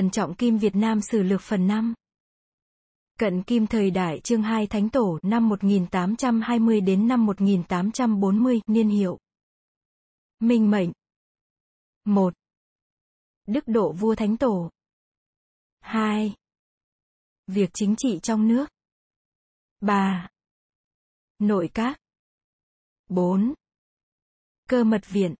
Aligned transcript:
Trần 0.00 0.10
Trọng 0.10 0.34
Kim 0.34 0.58
Việt 0.58 0.76
Nam 0.76 1.00
Sử 1.00 1.22
Lược 1.22 1.40
phần 1.40 1.66
5 1.66 1.94
Cận 3.18 3.42
Kim 3.42 3.66
thời 3.66 3.90
đại 3.90 4.20
chương 4.20 4.42
2 4.42 4.66
Thánh 4.66 4.88
Tổ 4.88 5.18
năm 5.22 5.48
1820 5.48 6.80
đến 6.80 7.08
năm 7.08 7.26
1840 7.26 8.60
niên 8.66 8.88
hiệu 8.88 9.18
Minh 10.38 10.70
mệnh 10.70 10.92
1. 12.04 12.34
Đức 13.46 13.64
độ 13.66 13.92
vua 13.92 14.14
Thánh 14.14 14.36
Tổ 14.36 14.70
2. 15.80 16.34
Việc 17.46 17.70
chính 17.74 17.94
trị 17.98 18.18
trong 18.22 18.48
nước 18.48 18.66
3. 19.80 20.28
Nội 21.38 21.70
các 21.74 21.98
4. 23.08 23.54
Cơ 24.68 24.84
mật 24.84 25.02
viện 25.08 25.34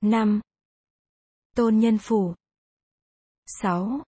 5. 0.00 0.40
Tôn 1.56 1.78
nhân 1.78 1.98
phủ 1.98 2.34
6. 3.46 4.02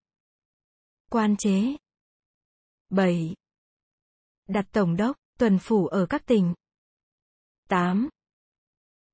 Quan 1.09 1.35
chế 1.37 1.75
7. 2.89 3.35
Đặt 4.47 4.65
tổng 4.71 4.97
đốc, 4.97 5.17
tuần 5.39 5.59
phủ 5.61 5.87
ở 5.87 6.05
các 6.09 6.25
tỉnh 6.25 6.53
8. 7.69 8.09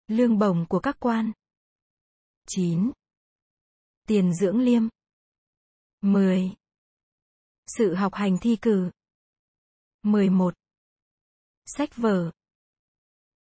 Lương 0.08 0.40
bổng 0.40 0.66
của 0.70 0.80
các 0.80 0.98
quan 1.00 1.32
9. 2.48 2.92
Tiền 4.08 4.34
dưỡng 4.34 4.60
liêm 4.60 4.84
10. 6.02 6.56
Sự 7.78 7.96
học 7.96 8.14
hành 8.14 8.38
thi 8.42 8.58
cử 8.62 8.92
11. 10.04 10.54
Sách 11.66 11.90
vở 11.96 12.32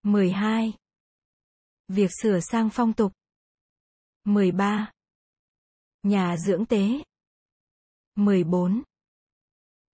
12. 0.03 0.73
Việc 1.88 2.09
sửa 2.22 2.39
sang 2.39 2.69
phong 2.73 2.94
tục 2.94 3.13
13. 4.23 4.92
Nhà 6.03 6.37
dưỡng 6.37 6.65
tế 6.65 7.03
14. 8.15 8.83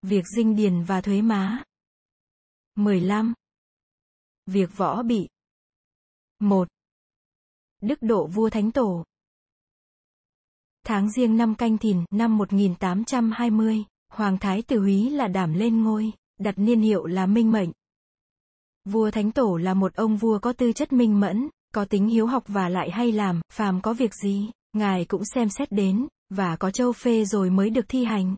Việc 0.01 0.23
dinh 0.35 0.55
điền 0.55 0.83
và 0.83 1.01
thuế 1.01 1.21
má 1.21 1.63
15. 2.75 3.33
Việc 4.45 4.69
võ 4.77 5.03
bị 5.03 5.27
1. 6.39 6.67
Đức 7.81 8.01
độ 8.01 8.27
vua 8.27 8.49
Thánh 8.49 8.71
Tổ 8.71 9.03
Tháng 10.83 11.11
riêng 11.11 11.37
năm 11.37 11.55
canh 11.55 11.77
thìn 11.77 12.05
năm 12.11 12.37
1820, 12.37 13.83
Hoàng 14.09 14.37
Thái 14.37 14.61
Tử 14.61 14.79
Húy 14.79 15.09
là 15.09 15.27
đảm 15.27 15.53
lên 15.53 15.83
ngôi, 15.83 16.11
đặt 16.37 16.55
niên 16.57 16.81
hiệu 16.81 17.05
là 17.05 17.25
Minh 17.25 17.51
Mệnh. 17.51 17.71
Vua 18.85 19.11
Thánh 19.11 19.31
Tổ 19.31 19.57
là 19.57 19.73
một 19.73 19.95
ông 19.95 20.17
vua 20.17 20.39
có 20.39 20.53
tư 20.53 20.73
chất 20.73 20.93
minh 20.93 21.19
mẫn, 21.19 21.49
có 21.73 21.85
tính 21.85 22.07
hiếu 22.07 22.27
học 22.27 22.43
và 22.47 22.69
lại 22.69 22.91
hay 22.91 23.11
làm, 23.11 23.41
phàm 23.49 23.81
có 23.81 23.93
việc 23.93 24.13
gì, 24.13 24.51
ngài 24.73 25.05
cũng 25.05 25.25
xem 25.25 25.49
xét 25.49 25.71
đến, 25.71 26.07
và 26.29 26.55
có 26.55 26.71
châu 26.71 26.93
phê 26.93 27.25
rồi 27.25 27.49
mới 27.49 27.69
được 27.69 27.85
thi 27.89 28.05
hành. 28.05 28.35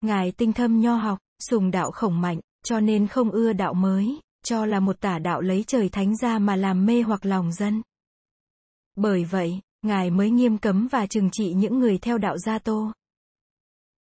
Ngài 0.00 0.32
tinh 0.32 0.52
thâm 0.52 0.80
nho 0.80 0.96
học, 0.96 1.18
sùng 1.50 1.70
đạo 1.70 1.90
khổng 1.90 2.20
mạnh, 2.20 2.40
cho 2.64 2.80
nên 2.80 3.06
không 3.06 3.30
ưa 3.30 3.52
đạo 3.52 3.74
mới, 3.74 4.20
cho 4.44 4.66
là 4.66 4.80
một 4.80 5.00
tả 5.00 5.18
đạo 5.18 5.40
lấy 5.40 5.64
trời 5.66 5.88
thánh 5.88 6.16
ra 6.16 6.38
mà 6.38 6.56
làm 6.56 6.86
mê 6.86 7.02
hoặc 7.02 7.26
lòng 7.26 7.52
dân. 7.52 7.82
Bởi 8.96 9.24
vậy, 9.24 9.60
Ngài 9.82 10.10
mới 10.10 10.30
nghiêm 10.30 10.58
cấm 10.58 10.88
và 10.88 11.06
trừng 11.06 11.30
trị 11.32 11.52
những 11.52 11.78
người 11.78 11.98
theo 11.98 12.18
đạo 12.18 12.38
gia 12.38 12.58
tô. 12.58 12.92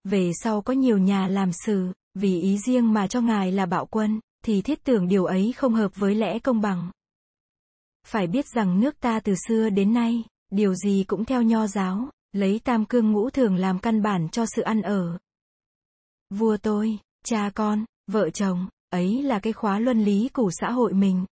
Về 0.03 0.31
sau 0.43 0.61
có 0.61 0.73
nhiều 0.73 0.97
nhà 0.97 1.27
làm 1.27 1.51
sử, 1.65 1.91
vì 2.13 2.41
ý 2.41 2.57
riêng 2.57 2.93
mà 2.93 3.07
cho 3.07 3.21
Ngài 3.21 3.51
là 3.51 3.65
bạo 3.65 3.85
quân, 3.85 4.19
thì 4.45 4.61
thiết 4.61 4.83
tưởng 4.83 5.07
điều 5.07 5.25
ấy 5.25 5.53
không 5.57 5.73
hợp 5.73 5.91
với 5.95 6.15
lẽ 6.15 6.39
công 6.39 6.61
bằng. 6.61 6.91
Phải 8.07 8.27
biết 8.27 8.45
rằng 8.55 8.79
nước 8.79 8.99
ta 8.99 9.19
từ 9.19 9.35
xưa 9.47 9.69
đến 9.69 9.93
nay, 9.93 10.23
điều 10.51 10.75
gì 10.75 11.03
cũng 11.07 11.25
theo 11.25 11.41
nho 11.41 11.67
giáo, 11.67 12.09
lấy 12.31 12.59
tam 12.63 12.85
cương 12.85 13.11
ngũ 13.11 13.29
thường 13.29 13.55
làm 13.55 13.79
căn 13.79 14.01
bản 14.01 14.29
cho 14.29 14.45
sự 14.55 14.61
ăn 14.61 14.81
ở. 14.81 15.17
Vua 16.29 16.57
tôi, 16.57 16.97
cha 17.25 17.49
con, 17.55 17.85
vợ 18.07 18.29
chồng, 18.29 18.69
ấy 18.89 19.23
là 19.23 19.39
cái 19.39 19.53
khóa 19.53 19.79
luân 19.79 20.03
lý 20.03 20.29
của 20.33 20.51
xã 20.59 20.71
hội 20.71 20.93
mình. 20.93 21.25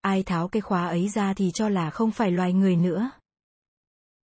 Ai 0.00 0.22
tháo 0.22 0.48
cái 0.48 0.60
khóa 0.60 0.86
ấy 0.86 1.08
ra 1.08 1.34
thì 1.34 1.50
cho 1.54 1.68
là 1.68 1.90
không 1.90 2.10
phải 2.10 2.30
loài 2.30 2.52
người 2.52 2.76
nữa. 2.76 3.10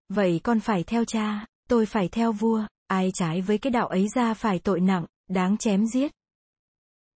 Vậy 0.10 0.40
con 0.44 0.60
phải 0.60 0.84
theo 0.84 1.06
cha, 1.06 1.46
tôi 1.70 1.86
phải 1.86 2.08
theo 2.08 2.32
vua, 2.32 2.66
ai 2.88 3.12
trái 3.14 3.42
với 3.42 3.58
cái 3.58 3.72
đạo 3.72 3.88
ấy 3.88 4.08
ra 4.16 4.34
phải 4.34 4.60
tội 4.60 4.82
nặng, 4.82 5.06
đáng 5.30 5.58
chém 5.58 5.86
giết. 5.88 6.12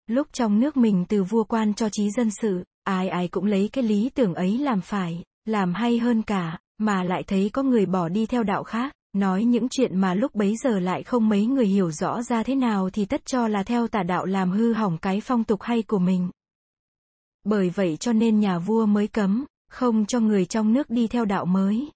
Lúc 0.08 0.28
trong 0.34 0.60
nước 0.60 0.78
mình 0.78 1.06
từ 1.10 1.24
vua 1.24 1.44
quan 1.44 1.74
cho 1.74 1.90
trí 1.90 2.12
dân 2.12 2.30
sự, 2.42 2.64
ai 2.84 3.10
ai 3.10 3.28
cũng 3.28 3.46
lấy 3.46 3.70
cái 3.74 3.84
lý 3.84 4.10
tưởng 4.10 4.34
ấy 4.34 4.58
làm 4.58 4.82
phải, 4.82 5.24
làm 5.46 5.74
hay 5.74 6.00
hơn 6.00 6.22
cả, 6.22 6.60
mà 6.78 7.04
lại 7.04 7.24
thấy 7.24 7.50
có 7.54 7.64
người 7.64 7.86
bỏ 7.86 8.10
đi 8.10 8.26
theo 8.26 8.44
đạo 8.44 8.64
khác, 8.64 8.94
nói 9.14 9.44
những 9.44 9.68
chuyện 9.70 9.98
mà 9.98 10.14
lúc 10.14 10.36
bấy 10.36 10.56
giờ 10.58 10.80
lại 10.80 11.04
không 11.04 11.30
mấy 11.30 11.46
người 11.46 11.66
hiểu 11.66 11.92
rõ 11.92 12.22
ra 12.22 12.44
thế 12.44 12.56
nào 12.56 12.90
thì 12.90 13.06
tất 13.06 13.26
cho 13.26 13.48
là 13.48 13.64
theo 13.64 13.88
tà 13.88 14.04
đạo 14.04 14.26
làm 14.26 14.52
hư 14.52 14.74
hỏng 14.74 14.98
cái 14.98 15.22
phong 15.22 15.44
tục 15.44 15.62
hay 15.62 15.84
của 15.84 16.00
mình. 16.00 16.30
Bởi 17.44 17.70
vậy 17.70 17.98
cho 17.98 18.14
nên 18.14 18.40
nhà 18.40 18.60
vua 18.60 18.86
mới 18.86 19.08
cấm, 19.08 19.46
không 19.70 20.06
cho 20.06 20.20
người 20.20 20.46
trong 20.46 20.74
nước 20.74 20.90
đi 20.90 21.08
theo 21.08 21.26
đạo 21.26 21.46
mới. 21.46 21.92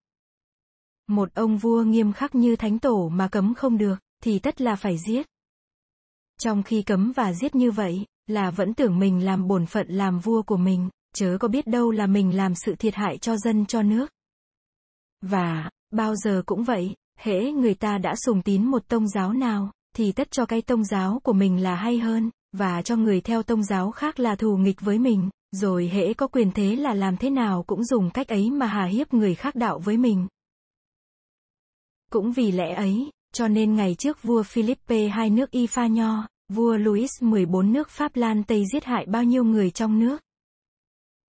Một 1.08 1.34
ông 1.34 1.58
vua 1.58 1.84
nghiêm 1.84 2.14
khắc 2.14 2.36
như 2.36 2.56
thánh 2.56 2.80
tổ 2.80 3.10
mà 3.10 3.28
cấm 3.28 3.54
không 3.54 3.78
được, 3.78 4.00
thì 4.24 4.40
tất 4.40 4.62
là 4.62 4.76
phải 4.76 4.98
giết. 5.08 5.26
Trong 6.40 6.64
khi 6.64 6.82
cấm 6.82 7.12
và 7.12 7.34
giết 7.34 7.56
như 7.56 7.72
vậy, 7.72 8.06
là 8.28 8.52
vẫn 8.52 8.74
tưởng 8.74 9.00
mình 9.00 9.26
làm 9.26 9.48
bổn 9.48 9.66
phận 9.66 9.88
làm 9.88 10.20
vua 10.20 10.42
của 10.42 10.58
mình, 10.58 10.90
chớ 11.16 11.38
có 11.40 11.48
biết 11.48 11.68
đâu 11.68 11.92
là 11.92 12.08
mình 12.08 12.36
làm 12.36 12.56
sự 12.56 12.76
thiệt 12.76 12.96
hại 12.96 13.18
cho 13.18 13.38
dân 13.38 13.66
cho 13.66 13.82
nước. 13.82 14.12
Và, 15.22 15.70
bao 15.92 16.16
giờ 16.16 16.44
cũng 16.46 16.64
vậy, 16.64 16.96
hễ 17.18 17.52
người 17.52 17.74
ta 17.74 17.98
đã 17.98 18.16
sùng 18.26 18.42
tín 18.42 18.66
một 18.66 18.88
tông 18.88 19.08
giáo 19.08 19.34
nào, 19.34 19.72
thì 19.96 20.12
tất 20.12 20.32
cho 20.32 20.46
cái 20.46 20.62
tông 20.62 20.84
giáo 20.84 21.20
của 21.24 21.34
mình 21.34 21.64
là 21.64 21.76
hay 21.76 22.00
hơn, 22.00 22.30
và 22.52 22.82
cho 22.82 22.96
người 22.96 23.22
theo 23.22 23.44
tông 23.44 23.64
giáo 23.64 23.92
khác 23.92 24.20
là 24.20 24.36
thù 24.36 24.58
nghịch 24.58 24.82
với 24.82 25.00
mình, 25.00 25.30
rồi 25.52 25.88
hễ 25.88 26.14
có 26.14 26.28
quyền 26.28 26.52
thế 26.52 26.76
là 26.76 26.94
làm 26.94 27.18
thế 27.18 27.30
nào 27.30 27.64
cũng 27.64 27.84
dùng 27.84 28.10
cách 28.10 28.28
ấy 28.28 28.52
mà 28.52 28.66
hà 28.66 28.86
hiếp 28.86 29.14
người 29.14 29.36
khác 29.36 29.56
đạo 29.56 29.80
với 29.80 29.98
mình. 29.98 30.28
Cũng 32.12 32.32
vì 32.32 32.52
lẽ 32.52 32.74
ấy, 32.74 33.10
cho 33.34 33.48
nên 33.48 33.76
ngày 33.76 33.96
trước 33.96 34.24
vua 34.24 34.44
Philippe 34.44 35.08
hai 35.08 35.30
nước 35.30 35.52
Y 35.52 35.68
Pha 35.68 35.88
Nho, 35.88 36.28
vua 36.50 36.78
Louis 36.78 37.12
14 37.22 37.74
nước 37.74 37.90
Pháp 37.90 38.16
Lan 38.16 38.44
Tây 38.44 38.64
giết 38.74 38.84
hại 38.84 39.06
bao 39.06 39.24
nhiêu 39.24 39.44
người 39.44 39.72
trong 39.72 40.00
nước. 40.00 40.22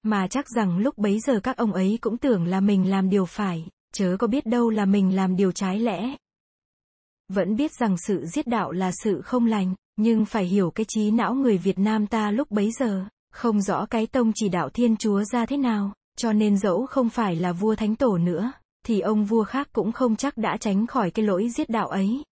Mà 0.02 0.26
chắc 0.28 0.48
rằng 0.48 0.78
lúc 0.78 0.98
bấy 0.98 1.20
giờ 1.20 1.40
các 1.42 1.56
ông 1.56 1.72
ấy 1.72 1.98
cũng 2.00 2.18
tưởng 2.18 2.46
là 2.46 2.60
mình 2.60 2.90
làm 2.90 3.10
điều 3.10 3.24
phải, 3.26 3.66
chớ 3.92 4.16
có 4.18 4.26
biết 4.26 4.46
đâu 4.46 4.70
là 4.70 4.84
mình 4.84 5.16
làm 5.16 5.36
điều 5.36 5.52
trái 5.52 5.78
lẽ. 5.78 6.16
Vẫn 7.28 7.56
biết 7.56 7.72
rằng 7.72 7.96
sự 8.06 8.26
giết 8.26 8.46
đạo 8.46 8.72
là 8.72 8.90
sự 9.04 9.20
không 9.20 9.46
lành, 9.46 9.74
nhưng 9.96 10.24
phải 10.24 10.44
hiểu 10.44 10.70
cái 10.70 10.86
trí 10.88 11.10
não 11.10 11.34
người 11.34 11.58
Việt 11.58 11.78
Nam 11.78 12.06
ta 12.06 12.30
lúc 12.30 12.50
bấy 12.50 12.70
giờ, 12.78 13.04
không 13.32 13.60
rõ 13.60 13.86
cái 13.86 14.06
tông 14.06 14.32
chỉ 14.34 14.48
đạo 14.48 14.68
thiên 14.68 14.96
chúa 14.96 15.24
ra 15.24 15.46
thế 15.46 15.56
nào, 15.56 15.92
cho 16.16 16.32
nên 16.32 16.58
dẫu 16.58 16.86
không 16.86 17.08
phải 17.08 17.36
là 17.36 17.52
vua 17.52 17.74
thánh 17.74 17.96
tổ 17.96 18.18
nữa, 18.18 18.52
thì 18.86 19.00
ông 19.00 19.24
vua 19.24 19.44
khác 19.44 19.68
cũng 19.72 19.92
không 19.92 20.16
chắc 20.16 20.36
đã 20.36 20.56
tránh 20.56 20.86
khỏi 20.86 21.10
cái 21.10 21.26
lỗi 21.26 21.48
giết 21.48 21.68
đạo 21.68 21.88
ấy. 21.88 22.22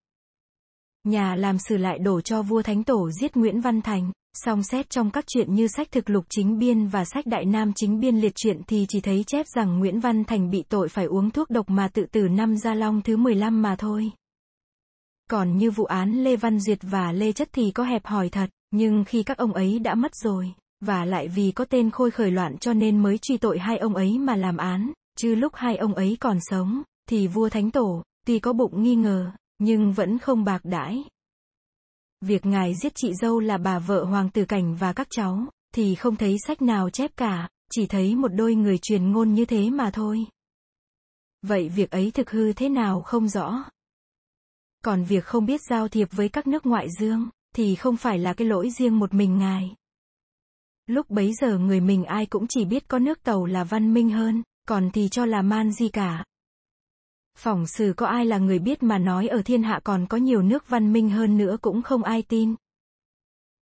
Nhà 1.04 1.34
làm 1.34 1.58
sử 1.58 1.76
lại 1.76 1.98
đổ 1.98 2.20
cho 2.20 2.42
vua 2.42 2.62
thánh 2.62 2.84
tổ 2.84 3.10
giết 3.10 3.36
Nguyễn 3.36 3.60
Văn 3.60 3.82
Thành, 3.82 4.12
song 4.34 4.62
xét 4.62 4.90
trong 4.90 5.10
các 5.10 5.24
chuyện 5.26 5.54
như 5.54 5.66
sách 5.66 5.92
thực 5.92 6.10
lục 6.10 6.24
chính 6.30 6.58
biên 6.58 6.86
và 6.86 7.04
sách 7.04 7.26
đại 7.26 7.44
nam 7.44 7.72
chính 7.76 8.00
biên 8.00 8.16
liệt 8.16 8.32
truyện 8.34 8.60
thì 8.66 8.86
chỉ 8.88 9.00
thấy 9.00 9.24
chép 9.26 9.46
rằng 9.56 9.78
Nguyễn 9.78 10.00
Văn 10.00 10.24
Thành 10.24 10.50
bị 10.50 10.62
tội 10.68 10.88
phải 10.88 11.04
uống 11.04 11.30
thuốc 11.30 11.50
độc 11.50 11.70
mà 11.70 11.88
tự 11.88 12.06
tử 12.12 12.28
năm 12.28 12.56
Gia 12.56 12.74
Long 12.74 13.02
thứ 13.02 13.16
15 13.16 13.62
mà 13.62 13.76
thôi. 13.76 14.10
Còn 15.30 15.56
như 15.56 15.70
vụ 15.70 15.84
án 15.84 16.24
Lê 16.24 16.36
Văn 16.36 16.60
Duyệt 16.60 16.78
và 16.82 17.12
Lê 17.12 17.32
Chất 17.32 17.48
thì 17.52 17.70
có 17.70 17.84
hẹp 17.84 18.06
hỏi 18.06 18.28
thật, 18.28 18.50
nhưng 18.70 19.04
khi 19.04 19.22
các 19.22 19.38
ông 19.38 19.52
ấy 19.52 19.78
đã 19.78 19.94
mất 19.94 20.14
rồi, 20.14 20.52
và 20.80 21.04
lại 21.04 21.28
vì 21.28 21.52
có 21.52 21.64
tên 21.64 21.90
khôi 21.90 22.10
khởi 22.10 22.30
loạn 22.30 22.58
cho 22.58 22.72
nên 22.72 22.98
mới 22.98 23.18
truy 23.18 23.36
tội 23.36 23.58
hai 23.58 23.78
ông 23.78 23.94
ấy 23.94 24.18
mà 24.18 24.36
làm 24.36 24.56
án, 24.56 24.92
chứ 25.18 25.34
lúc 25.34 25.52
hai 25.54 25.76
ông 25.76 25.94
ấy 25.94 26.16
còn 26.20 26.38
sống, 26.40 26.82
thì 27.08 27.26
vua 27.26 27.48
Thánh 27.48 27.70
Tổ, 27.70 28.02
tuy 28.26 28.38
có 28.38 28.52
bụng 28.52 28.82
nghi 28.82 28.94
ngờ, 28.94 29.30
nhưng 29.58 29.92
vẫn 29.92 30.18
không 30.18 30.44
bạc 30.44 30.60
đãi. 30.64 31.04
Việc 32.20 32.46
ngài 32.46 32.74
giết 32.74 32.92
chị 32.94 33.14
dâu 33.14 33.40
là 33.40 33.58
bà 33.58 33.78
vợ 33.78 34.04
Hoàng 34.04 34.30
Tử 34.30 34.44
Cảnh 34.44 34.76
và 34.76 34.92
các 34.92 35.06
cháu, 35.10 35.46
thì 35.74 35.94
không 35.94 36.16
thấy 36.16 36.36
sách 36.46 36.62
nào 36.62 36.90
chép 36.90 37.10
cả, 37.16 37.48
chỉ 37.70 37.86
thấy 37.86 38.16
một 38.16 38.28
đôi 38.28 38.54
người 38.54 38.78
truyền 38.78 39.12
ngôn 39.12 39.34
như 39.34 39.44
thế 39.44 39.70
mà 39.70 39.90
thôi. 39.90 40.26
Vậy 41.42 41.68
việc 41.68 41.90
ấy 41.90 42.10
thực 42.10 42.30
hư 42.30 42.52
thế 42.52 42.68
nào 42.68 43.00
không 43.00 43.28
rõ. 43.28 43.64
Còn 44.84 45.04
việc 45.04 45.24
không 45.24 45.46
biết 45.46 45.60
giao 45.70 45.88
thiệp 45.88 46.08
với 46.12 46.28
các 46.28 46.46
nước 46.46 46.66
ngoại 46.66 46.88
dương, 47.00 47.28
thì 47.54 47.74
không 47.74 47.96
phải 47.96 48.18
là 48.18 48.32
cái 48.32 48.48
lỗi 48.48 48.70
riêng 48.70 48.98
một 48.98 49.14
mình 49.14 49.38
ngài. 49.38 49.74
Lúc 50.86 51.10
bấy 51.10 51.32
giờ 51.34 51.58
người 51.58 51.80
mình 51.80 52.04
ai 52.04 52.26
cũng 52.26 52.46
chỉ 52.48 52.64
biết 52.64 52.88
có 52.88 52.98
nước 52.98 53.22
tàu 53.22 53.46
là 53.46 53.64
văn 53.64 53.94
minh 53.94 54.10
hơn, 54.10 54.42
còn 54.68 54.90
thì 54.90 55.08
cho 55.08 55.26
là 55.26 55.42
man 55.42 55.72
gì 55.72 55.88
cả. 55.88 56.24
Phỏng 57.42 57.66
sử 57.66 57.92
có 57.96 58.06
ai 58.06 58.26
là 58.26 58.38
người 58.38 58.58
biết 58.58 58.82
mà 58.82 58.98
nói 58.98 59.28
ở 59.28 59.42
thiên 59.42 59.62
hạ 59.62 59.80
còn 59.84 60.06
có 60.06 60.16
nhiều 60.16 60.42
nước 60.42 60.68
văn 60.68 60.92
minh 60.92 61.10
hơn 61.10 61.38
nữa 61.38 61.56
cũng 61.62 61.82
không 61.82 62.02
ai 62.02 62.22
tin. 62.22 62.54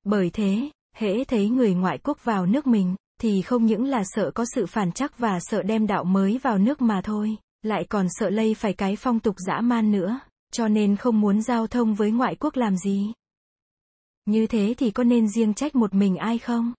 Bởi 0.04 0.30
thế, 0.30 0.70
hễ 0.96 1.24
thấy 1.24 1.50
người 1.50 1.74
ngoại 1.74 1.98
quốc 2.04 2.24
vào 2.24 2.46
nước 2.46 2.68
mình, 2.68 2.96
thì 3.22 3.42
không 3.42 3.66
những 3.66 3.86
là 3.86 4.04
sợ 4.06 4.32
có 4.32 4.46
sự 4.56 4.66
phản 4.66 4.92
chắc 4.92 5.20
và 5.20 5.40
sợ 5.40 5.64
đem 5.64 5.88
đạo 5.88 6.04
mới 6.04 6.40
vào 6.44 6.58
nước 6.58 6.82
mà 6.82 7.02
thôi, 7.02 7.38
lại 7.62 7.86
còn 7.90 8.08
sợ 8.10 8.30
lây 8.30 8.54
phải 8.54 8.74
cái 8.74 8.96
phong 8.96 9.20
tục 9.20 9.36
dã 9.48 9.62
man 9.62 9.92
nữa, 9.92 10.20
cho 10.52 10.68
nên 10.68 10.96
không 10.96 11.22
muốn 11.22 11.42
giao 11.42 11.68
thông 11.68 11.94
với 11.94 12.12
ngoại 12.12 12.36
quốc 12.36 12.58
làm 12.58 12.78
gì. 12.78 13.14
Như 14.26 14.48
thế 14.48 14.74
thì 14.78 14.92
có 14.92 15.04
nên 15.04 15.30
riêng 15.30 15.54
trách 15.54 15.76
một 15.76 15.94
mình 15.94 16.18
ai 16.18 16.38
không? 16.38 16.74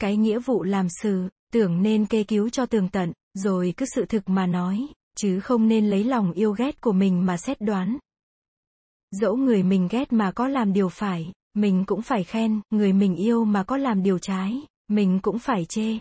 Cái 0.00 0.16
nghĩa 0.16 0.38
vụ 0.38 0.62
làm 0.62 0.86
sự, 1.02 1.28
tưởng 1.52 1.82
nên 1.82 2.06
kê 2.06 2.24
cứu 2.24 2.48
cho 2.48 2.66
tường 2.66 2.88
tận, 2.88 3.12
rồi 3.34 3.74
cứ 3.76 3.86
sự 3.94 4.04
thực 4.04 4.28
mà 4.28 4.46
nói, 4.46 4.86
chứ 5.16 5.40
không 5.40 5.68
nên 5.68 5.90
lấy 5.90 6.04
lòng 6.04 6.32
yêu 6.32 6.52
ghét 6.52 6.80
của 6.80 6.92
mình 6.92 7.26
mà 7.26 7.36
xét 7.36 7.60
đoán. 7.60 7.98
Dẫu 9.10 9.36
người 9.36 9.62
mình 9.62 9.88
ghét 9.90 10.12
mà 10.12 10.32
có 10.32 10.48
làm 10.48 10.72
điều 10.72 10.88
phải, 10.88 11.32
mình 11.54 11.84
cũng 11.86 12.02
phải 12.02 12.24
khen, 12.24 12.60
người 12.70 12.92
mình 12.92 13.16
yêu 13.16 13.44
mà 13.44 13.64
có 13.64 13.76
làm 13.76 14.02
điều 14.02 14.18
trái, 14.18 14.62
mình 14.88 15.18
cũng 15.22 15.38
phải 15.38 15.64
chê. 15.68 15.98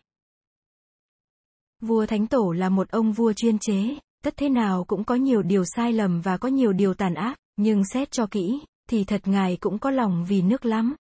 Vua 1.82 2.06
Thánh 2.06 2.28
Tổ 2.28 2.52
là 2.52 2.70
một 2.70 2.90
ông 2.92 3.12
vua 3.12 3.34
chuyên 3.34 3.60
chế, 3.60 3.96
tất 4.24 4.34
thế 4.38 4.50
nào 4.50 4.84
cũng 4.84 5.04
có 5.04 5.16
nhiều 5.16 5.42
điều 5.42 5.64
sai 5.66 5.94
lầm 5.94 6.22
và 6.22 6.38
có 6.38 6.50
nhiều 6.50 6.74
điều 6.74 6.94
tàn 6.94 7.14
ác, 7.14 7.40
nhưng 7.56 7.84
xét 7.86 8.12
cho 8.12 8.28
kỹ, 8.32 8.60
thì 8.90 9.04
thật 9.04 9.28
ngài 9.28 9.58
cũng 9.58 9.80
có 9.80 9.92
lòng 9.92 10.26
vì 10.28 10.42
nước 10.42 10.66
lắm. 10.66 10.96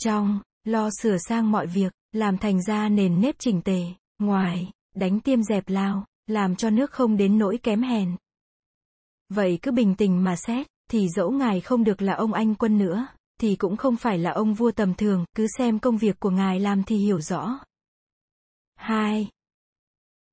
Trong, 0.00 0.40
lo 0.64 0.90
sửa 1.02 1.16
sang 1.18 1.50
mọi 1.50 1.66
việc, 1.66 1.92
làm 2.12 2.38
thành 2.38 2.62
ra 2.62 2.88
nền 2.88 3.20
nếp 3.20 3.34
chỉnh 3.38 3.62
tề, 3.62 3.84
ngoài, 4.18 4.70
đánh 4.94 5.20
tiêm 5.20 5.42
dẹp 5.42 5.68
lao, 5.68 6.06
làm 6.26 6.56
cho 6.56 6.70
nước 6.70 6.90
không 6.90 7.16
đến 7.16 7.38
nỗi 7.38 7.58
kém 7.62 7.82
hèn. 7.82 8.16
Vậy 9.28 9.58
cứ 9.62 9.70
bình 9.70 9.94
tình 9.98 10.24
mà 10.24 10.36
xét, 10.36 10.66
thì 10.90 11.08
dẫu 11.16 11.30
ngài 11.30 11.60
không 11.60 11.84
được 11.84 12.02
là 12.02 12.14
ông 12.14 12.32
anh 12.32 12.54
quân 12.54 12.78
nữa, 12.78 13.06
thì 13.40 13.56
cũng 13.56 13.76
không 13.76 13.96
phải 13.96 14.18
là 14.18 14.30
ông 14.30 14.54
vua 14.54 14.70
tầm 14.70 14.94
thường, 14.94 15.24
cứ 15.36 15.46
xem 15.58 15.78
công 15.78 15.96
việc 15.96 16.20
của 16.20 16.30
ngài 16.30 16.60
làm 16.60 16.82
thì 16.82 16.96
hiểu 16.96 17.20
rõ. 17.20 17.58
2. 18.74 19.28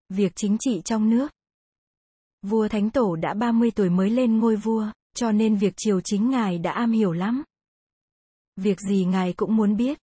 Việc 0.09 0.31
chính 0.35 0.57
trị 0.59 0.81
trong 0.85 1.09
nước 1.09 1.31
Vua 2.41 2.67
Thánh 2.67 2.89
Tổ 2.89 3.15
đã 3.15 3.33
30 3.33 3.71
tuổi 3.71 3.89
mới 3.89 4.09
lên 4.09 4.39
ngôi 4.39 4.55
vua, 4.55 4.91
cho 5.15 5.31
nên 5.31 5.55
việc 5.55 5.73
triều 5.77 6.01
chính 6.01 6.29
ngài 6.29 6.57
đã 6.57 6.71
am 6.71 6.91
hiểu 6.91 7.11
lắm. 7.11 7.43
Việc 8.55 8.79
gì 8.79 9.05
ngài 9.05 9.33
cũng 9.33 9.55
muốn 9.55 9.77
biết. 9.77 9.99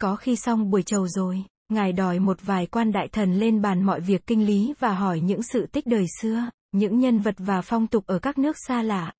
Có 0.00 0.16
khi 0.16 0.36
xong 0.36 0.70
buổi 0.70 0.82
chầu 0.82 1.08
rồi, 1.08 1.44
ngài 1.70 1.92
đòi 1.92 2.18
một 2.18 2.38
vài 2.42 2.66
quan 2.66 2.92
đại 2.92 3.08
thần 3.08 3.34
lên 3.34 3.62
bàn 3.62 3.82
mọi 3.82 4.00
việc 4.00 4.26
kinh 4.26 4.46
lý 4.46 4.74
và 4.78 4.94
hỏi 4.94 5.20
những 5.20 5.42
sự 5.42 5.66
tích 5.66 5.86
đời 5.86 6.06
xưa, 6.20 6.50
những 6.72 6.98
nhân 6.98 7.18
vật 7.18 7.34
và 7.38 7.60
phong 7.60 7.86
tục 7.86 8.06
ở 8.06 8.18
các 8.18 8.38
nước 8.38 8.56
xa 8.66 8.82
lạ. 8.82 9.12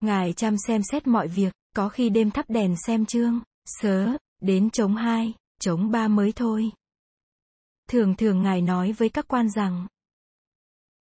Ngài 0.00 0.32
chăm 0.32 0.56
xem 0.66 0.82
xét 0.82 1.06
mọi 1.06 1.28
việc, 1.28 1.52
có 1.76 1.88
khi 1.88 2.10
đêm 2.10 2.30
thắp 2.30 2.44
đèn 2.48 2.74
xem 2.86 3.06
chương, 3.06 3.40
sớ, 3.66 4.16
đến 4.40 4.70
chống 4.70 4.96
hai, 4.96 5.34
chống 5.60 5.90
ba 5.90 6.08
mới 6.08 6.32
thôi. 6.32 6.70
Thường 7.88 8.16
thường 8.16 8.42
ngài 8.42 8.62
nói 8.62 8.92
với 8.92 9.08
các 9.08 9.28
quan 9.28 9.50
rằng, 9.50 9.86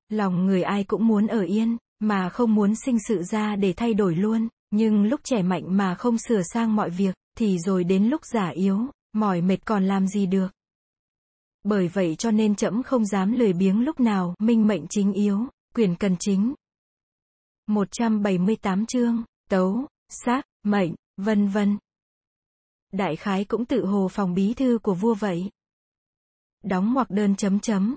lòng 0.10 0.46
người 0.46 0.64
ai 0.64 0.84
cũng 0.84 1.08
muốn 1.08 1.28
ở 1.28 1.42
yên, 1.42 1.78
mà 2.00 2.30
không 2.30 2.56
muốn 2.56 2.76
sinh 2.76 2.98
sự 3.08 3.24
ra 3.24 3.56
để 3.56 3.74
thay 3.74 3.94
đổi 3.94 4.16
luôn, 4.16 4.48
nhưng 4.72 5.04
lúc 5.04 5.22
trẻ 5.24 5.42
mạnh 5.42 5.78
mà 5.78 5.96
không 5.96 6.18
sửa 6.18 6.42
sang 6.54 6.76
mọi 6.76 6.90
việc, 6.90 7.16
thì 7.38 7.60
rồi 7.60 7.84
đến 7.84 8.04
lúc 8.04 8.26
già 8.26 8.48
yếu, 8.48 8.88
mỏi 9.14 9.42
mệt 9.42 9.66
còn 9.66 9.86
làm 9.86 10.08
gì 10.08 10.26
được. 10.26 10.48
Bởi 11.64 11.88
vậy 11.88 12.16
cho 12.16 12.32
nên 12.32 12.56
trẫm 12.56 12.84
không 12.84 13.06
dám 13.06 13.32
lười 13.32 13.54
biếng 13.54 13.86
lúc 13.86 14.00
nào, 14.00 14.36
minh 14.40 14.68
mệnh 14.68 14.86
chính 14.90 15.14
yếu, 15.14 15.48
quyền 15.76 15.96
cần 15.96 16.16
chính. 16.20 16.54
178 17.68 18.86
chương, 18.86 19.24
tấu, 19.50 19.88
xác, 20.10 20.42
mệnh, 20.64 20.96
vân 21.18 21.48
vân. 21.48 21.78
Đại 22.92 23.16
khái 23.16 23.46
cũng 23.46 23.66
tự 23.66 23.86
hồ 23.86 24.08
phòng 24.12 24.34
bí 24.34 24.54
thư 24.54 24.80
của 24.84 24.94
vua 24.94 25.14
vậy. 25.14 25.50
Đóng 26.64 26.94
ngoặc 26.94 27.10
đơn 27.10 27.36
chấm 27.36 27.60
chấm. 27.60 27.96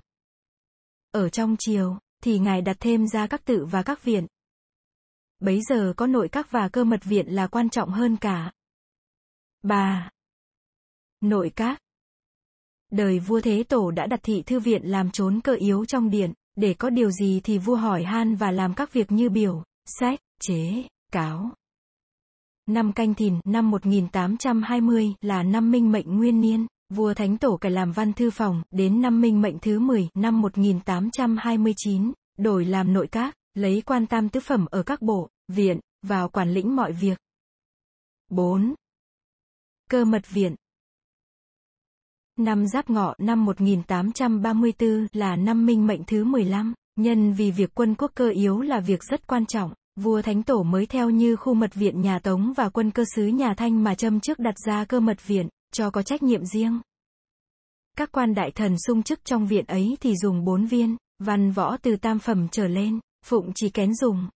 Ở 1.10 1.28
trong 1.28 1.56
triều, 1.58 1.98
thì 2.22 2.38
ngài 2.38 2.62
đặt 2.62 2.76
thêm 2.80 3.06
ra 3.06 3.26
các 3.26 3.44
tự 3.44 3.64
và 3.70 3.82
các 3.82 4.04
viện. 4.04 4.26
Bấy 5.40 5.60
giờ 5.68 5.92
có 5.96 6.06
nội 6.06 6.28
các 6.28 6.50
và 6.50 6.68
cơ 6.68 6.84
mật 6.84 7.04
viện 7.04 7.26
là 7.26 7.46
quan 7.46 7.70
trọng 7.70 7.90
hơn 7.90 8.16
cả. 8.16 8.52
Bà, 9.62 10.10
Nội 11.20 11.50
các 11.56 11.81
Đời 12.90 13.19
vua 13.19 13.40
Thế 13.40 13.62
Tổ 13.62 13.90
đã 13.90 14.06
đặt 14.06 14.20
thị 14.22 14.43
thư 14.43 14.61
viện 14.61 14.82
làm 14.84 15.11
trốn 15.11 15.40
cơ 15.40 15.55
yếu 15.55 15.84
trong 15.84 16.11
điện, 16.11 16.32
để 16.56 16.75
có 16.75 16.90
điều 16.90 17.11
gì 17.11 17.40
thì 17.44 17.58
vua 17.58 17.76
hỏi 17.76 18.05
han 18.05 18.34
và 18.34 18.50
làm 18.50 18.75
các 18.75 18.93
việc 18.93 19.12
như 19.12 19.31
biểu, 19.31 19.64
sách, 19.87 20.19
chế, 20.40 20.84
cáo. 21.12 21.50
Năm 22.67 22.93
canh 22.93 23.14
thìn, 23.14 23.40
năm 23.44 23.70
1820 23.70 25.14
là 25.20 25.43
năm 25.43 25.70
minh 25.70 25.93
mệnh 25.93 26.17
nguyên 26.17 26.40
niên, 26.40 26.67
vua 26.88 27.14
Thánh 27.14 27.38
Tổ 27.38 27.56
cải 27.56 27.72
làm 27.72 27.93
văn 27.93 28.12
thư 28.12 28.31
phòng, 28.31 28.62
đến 28.70 29.00
năm 29.00 29.20
minh 29.20 29.40
mệnh 29.40 29.58
thứ 29.58 29.78
10, 29.78 30.08
năm 30.14 30.40
1829, 30.40 32.12
đổi 32.38 32.64
làm 32.64 32.93
nội 32.93 33.06
các, 33.06 33.34
lấy 33.55 33.82
quan 33.87 34.06
tam 34.06 34.28
tứ 34.28 34.40
phẩm 34.40 34.67
ở 34.70 34.82
các 34.82 35.02
bộ, 35.02 35.28
viện, 35.49 35.81
vào 36.02 36.28
quản 36.28 36.50
lĩnh 36.50 36.76
mọi 36.76 36.93
việc. 36.93 37.19
4. 38.28 38.75
Cơ 39.90 40.05
mật 40.05 40.22
viện 40.31 40.55
Năm 42.40 42.66
Giáp 42.66 42.90
Ngọ 42.90 43.14
năm 43.19 43.44
1834 43.44 45.06
là 45.12 45.37
năm 45.37 45.66
minh 45.66 45.87
mệnh 45.87 46.04
thứ 46.04 46.25
15, 46.25 46.75
nhân 46.96 47.32
vì 47.32 47.50
việc 47.50 47.70
quân 47.75 47.94
quốc 47.94 48.10
cơ 48.14 48.28
yếu 48.28 48.60
là 48.60 48.81
việc 48.81 49.02
rất 49.02 49.26
quan 49.26 49.46
trọng, 49.46 49.72
vua 49.96 50.22
Thánh 50.22 50.42
Tổ 50.42 50.62
mới 50.62 50.87
theo 50.87 51.10
như 51.10 51.37
khu 51.37 51.54
mật 51.54 51.75
viện 51.75 52.00
nhà 52.00 52.19
Tống 52.19 52.52
và 52.52 52.69
quân 52.69 52.90
cơ 52.90 53.04
sứ 53.14 53.26
nhà 53.26 53.54
Thanh 53.56 53.84
mà 53.84 53.94
châm 53.94 54.20
trước 54.20 54.38
đặt 54.38 54.54
ra 54.66 54.84
cơ 54.84 55.00
mật 55.00 55.26
viện, 55.26 55.48
cho 55.72 55.90
có 55.90 56.02
trách 56.02 56.22
nhiệm 56.22 56.44
riêng. 56.44 56.81
Các 57.96 58.12
quan 58.12 58.34
đại 58.34 58.50
thần 58.50 58.76
sung 58.86 59.02
chức 59.02 59.25
trong 59.25 59.46
viện 59.46 59.64
ấy 59.64 59.96
thì 60.00 60.16
dùng 60.16 60.44
bốn 60.44 60.66
viên, 60.66 60.96
văn 61.19 61.50
võ 61.50 61.76
từ 61.76 61.96
tam 61.96 62.19
phẩm 62.19 62.48
trở 62.52 62.69
lên, 62.69 63.00
phụng 63.25 63.52
chỉ 63.54 63.70
kén 63.70 63.94
dùng. 63.94 64.28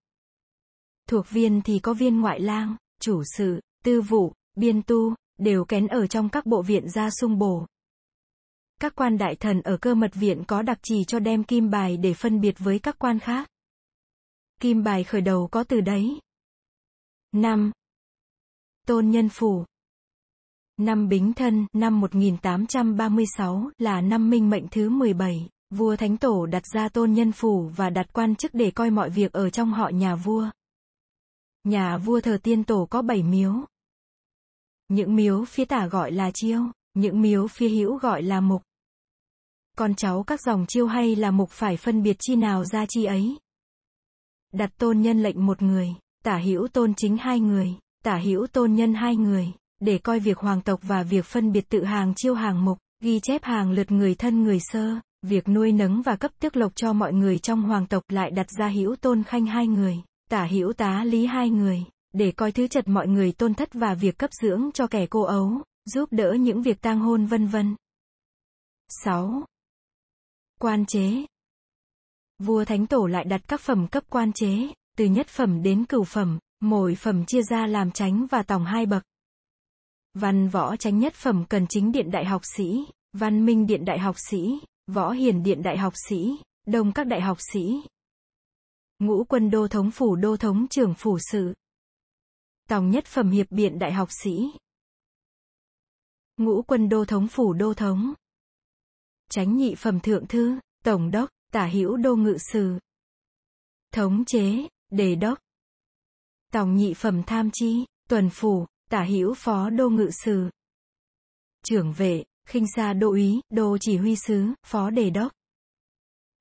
Thuộc 1.09 1.31
viên 1.31 1.63
thì 1.63 1.79
có 1.79 1.95
viên 1.95 2.21
ngoại 2.21 2.41
lang, 2.41 2.77
chủ 3.01 3.23
sự, 3.37 3.61
tư 3.85 4.01
vụ, 4.01 4.33
biên 4.57 4.83
tu, 4.83 5.15
đều 5.39 5.65
kén 5.65 5.87
ở 5.87 6.07
trong 6.07 6.29
các 6.29 6.47
bộ 6.47 6.63
viện 6.63 6.89
ra 6.89 7.11
sung 7.11 7.39
bổ. 7.39 7.67
Các 8.81 8.95
quan 8.97 9.19
đại 9.19 9.37
thần 9.37 9.63
ở 9.63 9.77
cơ 9.77 9.95
mật 9.95 10.15
viện 10.15 10.45
có 10.47 10.63
đặc 10.63 10.79
trì 10.83 11.05
cho 11.05 11.19
đem 11.19 11.45
kim 11.45 11.71
bài 11.71 11.97
để 11.97 12.15
phân 12.15 12.41
biệt 12.41 12.55
với 12.59 12.79
các 12.79 12.99
quan 12.99 13.19
khác. 13.19 13.49
Kim 14.61 14.83
bài 14.83 15.05
khởi 15.05 15.21
đầu 15.21 15.49
có 15.53 15.65
từ 15.65 15.81
đấy. 15.81 16.21
5. 17.33 17.73
Tôn 18.87 19.11
Nhân 19.11 19.29
Phủ 19.29 19.65
Năm 20.77 21.09
Bính 21.09 21.33
Thân, 21.33 21.67
năm 21.73 22.01
1836, 22.01 23.71
là 23.79 24.01
năm 24.01 24.31
minh 24.31 24.51
mệnh 24.51 24.69
thứ 24.71 24.89
17, 24.89 25.49
vua 25.71 25.97
Thánh 25.97 26.17
Tổ 26.17 26.47
đặt 26.47 26.63
ra 26.67 26.89
tôn 26.89 27.13
nhân 27.13 27.33
phủ 27.33 27.71
và 27.77 27.91
đặt 27.91 28.07
quan 28.13 28.35
chức 28.35 28.55
để 28.55 28.71
coi 28.71 28.91
mọi 28.91 29.11
việc 29.11 29.33
ở 29.33 29.51
trong 29.51 29.73
họ 29.73 29.89
nhà 29.89 30.15
vua. 30.15 30.51
Nhà 31.65 31.97
vua 31.97 32.21
thờ 32.21 32.39
tiên 32.43 32.65
tổ 32.65 32.87
có 32.91 33.03
7 33.03 33.23
miếu. 33.23 33.55
Những 34.89 35.17
miếu 35.17 35.45
phía 35.45 35.65
tả 35.65 35.87
gọi 35.87 36.13
là 36.13 36.31
chiêu, 36.31 36.61
những 36.95 37.23
miếu 37.23 37.47
phía 37.47 37.69
hữu 37.69 37.97
gọi 37.99 38.23
là 38.23 38.41
mục. 38.41 38.63
Con 39.77 39.95
cháu 39.95 40.23
các 40.23 40.41
dòng 40.41 40.65
chiêu 40.69 40.87
hay 40.87 41.17
là 41.17 41.31
mục 41.31 41.51
phải 41.51 41.77
phân 41.77 42.03
biệt 42.03 42.17
chi 42.21 42.37
nào 42.37 42.65
ra 42.65 42.87
chi 42.89 43.05
ấy. 43.05 43.39
Đặt 44.53 44.71
tôn 44.79 45.01
nhân 45.01 45.23
lệnh 45.23 45.47
một 45.47 45.63
người, 45.63 45.89
tả 46.25 46.39
hữu 46.39 46.69
tôn 46.69 46.95
chính 46.97 47.17
hai 47.17 47.41
người, 47.41 47.75
tả 48.05 48.19
hữu 48.25 48.47
tôn 48.47 48.75
nhân 48.75 48.95
hai 48.95 49.17
người, 49.17 49.53
để 49.81 49.99
coi 49.99 50.21
việc 50.21 50.39
hoàng 50.39 50.61
tộc 50.61 50.81
và 50.83 51.03
việc 51.03 51.25
phân 51.25 51.53
biệt 51.53 51.69
tự 51.69 51.85
hàng 51.85 52.13
chiêu 52.17 52.35
hàng 52.35 52.65
mục, 52.65 52.79
ghi 53.01 53.21
chép 53.23 53.45
hàng 53.45 53.71
lượt 53.71 53.91
người 53.91 54.15
thân 54.15 54.43
người 54.43 54.59
sơ, 54.61 54.95
việc 55.23 55.49
nuôi 55.49 55.73
nấng 55.73 56.03
và 56.03 56.17
cấp 56.17 56.31
tước 56.41 56.57
lộc 56.57 56.77
cho 56.77 56.93
mọi 56.93 57.13
người 57.13 57.39
trong 57.39 57.63
hoàng 57.63 57.87
tộc 57.87 58.03
lại 58.09 58.31
đặt 58.31 58.47
ra 58.59 58.69
hữu 58.69 58.97
tôn 58.97 59.23
khanh 59.23 59.47
hai 59.47 59.67
người, 59.67 59.97
tả 60.31 60.47
hữu 60.47 60.73
tá 60.73 61.05
lý 61.05 61.27
hai 61.27 61.51
người, 61.51 61.85
để 62.13 62.33
coi 62.33 62.53
thứ 62.53 62.69
chật 62.69 62.89
mọi 62.89 63.09
người 63.09 63.33
tôn 63.33 63.55
thất 63.55 63.75
và 63.75 63.95
việc 63.95 64.19
cấp 64.19 64.31
dưỡng 64.43 64.71
cho 64.75 64.87
kẻ 64.87 65.07
cô 65.07 65.23
ấu, 65.23 65.63
giúp 65.85 66.09
đỡ 66.13 66.37
những 66.41 66.63
việc 66.63 66.81
tang 66.81 67.01
hôn 67.01 67.27
vân 67.27 67.47
vân. 67.47 67.77
6. 68.89 69.45
Quan 70.61 70.87
chế 70.87 71.27
Vua 72.39 72.65
Thánh 72.65 72.87
Tổ 72.87 73.07
lại 73.07 73.25
đặt 73.25 73.41
các 73.49 73.61
phẩm 73.61 73.89
cấp 73.89 74.05
quan 74.11 74.33
chế, 74.33 74.73
từ 74.97 75.05
nhất 75.05 75.29
phẩm 75.29 75.63
đến 75.63 75.85
cửu 75.85 76.05
phẩm, 76.05 76.39
mỗi 76.61 76.95
phẩm 76.95 77.25
chia 77.27 77.43
ra 77.43 77.67
làm 77.67 77.91
tránh 77.91 78.27
và 78.27 78.43
tòng 78.43 78.65
hai 78.65 78.87
bậc. 78.87 79.03
Văn 80.15 80.49
võ 80.49 80.77
tránh 80.77 80.99
nhất 80.99 81.15
phẩm 81.15 81.45
cần 81.49 81.67
chính 81.69 81.93
điện 81.93 82.11
đại 82.11 82.25
học 82.25 82.43
sĩ, 82.57 82.87
văn 83.13 83.47
minh 83.47 83.67
điện 83.67 83.85
đại 83.85 83.99
học 83.99 84.17
sĩ, 84.31 84.59
võ 84.87 85.11
hiền 85.11 85.43
điện 85.43 85.63
đại 85.63 85.79
học 85.79 85.93
sĩ, 86.09 86.39
đông 86.67 86.93
các 86.93 87.07
đại 87.07 87.21
học 87.21 87.39
sĩ. 87.53 87.83
Ngũ 88.99 89.25
quân 89.25 89.51
đô 89.51 89.69
thống 89.69 89.91
phủ 89.91 90.17
đô 90.17 90.37
thống 90.37 90.67
trưởng 90.69 90.95
phủ 90.95 91.19
sự. 91.31 91.55
Tòng 92.69 92.91
nhất 92.91 93.05
phẩm 93.05 93.31
hiệp 93.31 93.47
biện 93.51 93.79
đại 93.79 93.93
học 93.93 94.09
sĩ. 94.23 94.51
Ngũ 96.37 96.63
quân 96.63 96.89
đô 96.89 97.05
thống 97.05 97.29
phủ 97.29 97.53
đô 97.53 97.75
thống. 97.75 98.15
Tránh 99.31 99.57
nhị 99.57 99.75
phẩm 99.75 100.01
thượng 100.01 100.27
thư, 100.27 100.59
tổng 100.85 101.11
đốc, 101.11 101.31
tả 101.53 101.67
hữu 101.67 101.97
đô 101.97 102.17
ngự 102.17 102.37
sử. 102.53 102.79
Thống 103.93 104.25
chế, 104.25 104.69
đề 104.91 105.15
đốc. 105.15 105.39
Tòng 106.53 106.77
nhị 106.77 106.95
phẩm 106.95 107.23
tham 107.27 107.51
chi, 107.53 107.85
tuần 108.09 108.31
phủ, 108.31 108.67
tả 108.91 109.05
hữu 109.05 109.35
phó 109.35 109.71
đô 109.71 109.91
ngự 109.91 110.11
sử. 110.25 110.51
Trưởng 111.65 111.93
vệ, 111.93 112.25
khinh 112.47 112.67
xa 112.77 112.93
đô 112.93 113.11
úy, 113.11 113.41
đô 113.51 113.79
chỉ 113.81 113.97
huy 113.97 114.17
sứ, 114.17 114.47
phó 114.67 114.91
đề 114.91 115.11
đốc. 115.11 115.33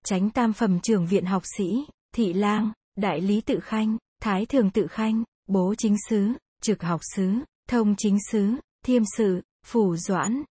Tránh 0.05 0.29
tam 0.29 0.53
phẩm 0.53 0.79
trưởng 0.79 1.07
viện 1.07 1.25
học 1.25 1.43
sĩ, 1.57 1.85
thị 2.11 2.33
lang, 2.33 2.71
đại 2.95 3.21
lý 3.21 3.41
tự 3.41 3.59
khanh, 3.59 3.97
thái 4.21 4.45
thường 4.45 4.71
tự 4.71 4.87
khanh, 4.87 5.23
bố 5.47 5.75
chính 5.77 5.95
sứ, 6.09 6.27
trực 6.61 6.81
học 6.81 7.01
sứ, 7.15 7.33
thông 7.69 7.95
chính 7.97 8.17
sứ, 8.31 8.55
thiêm 8.85 9.03
sự, 9.17 9.41
phủ 9.63 9.95
doãn. 9.95 10.43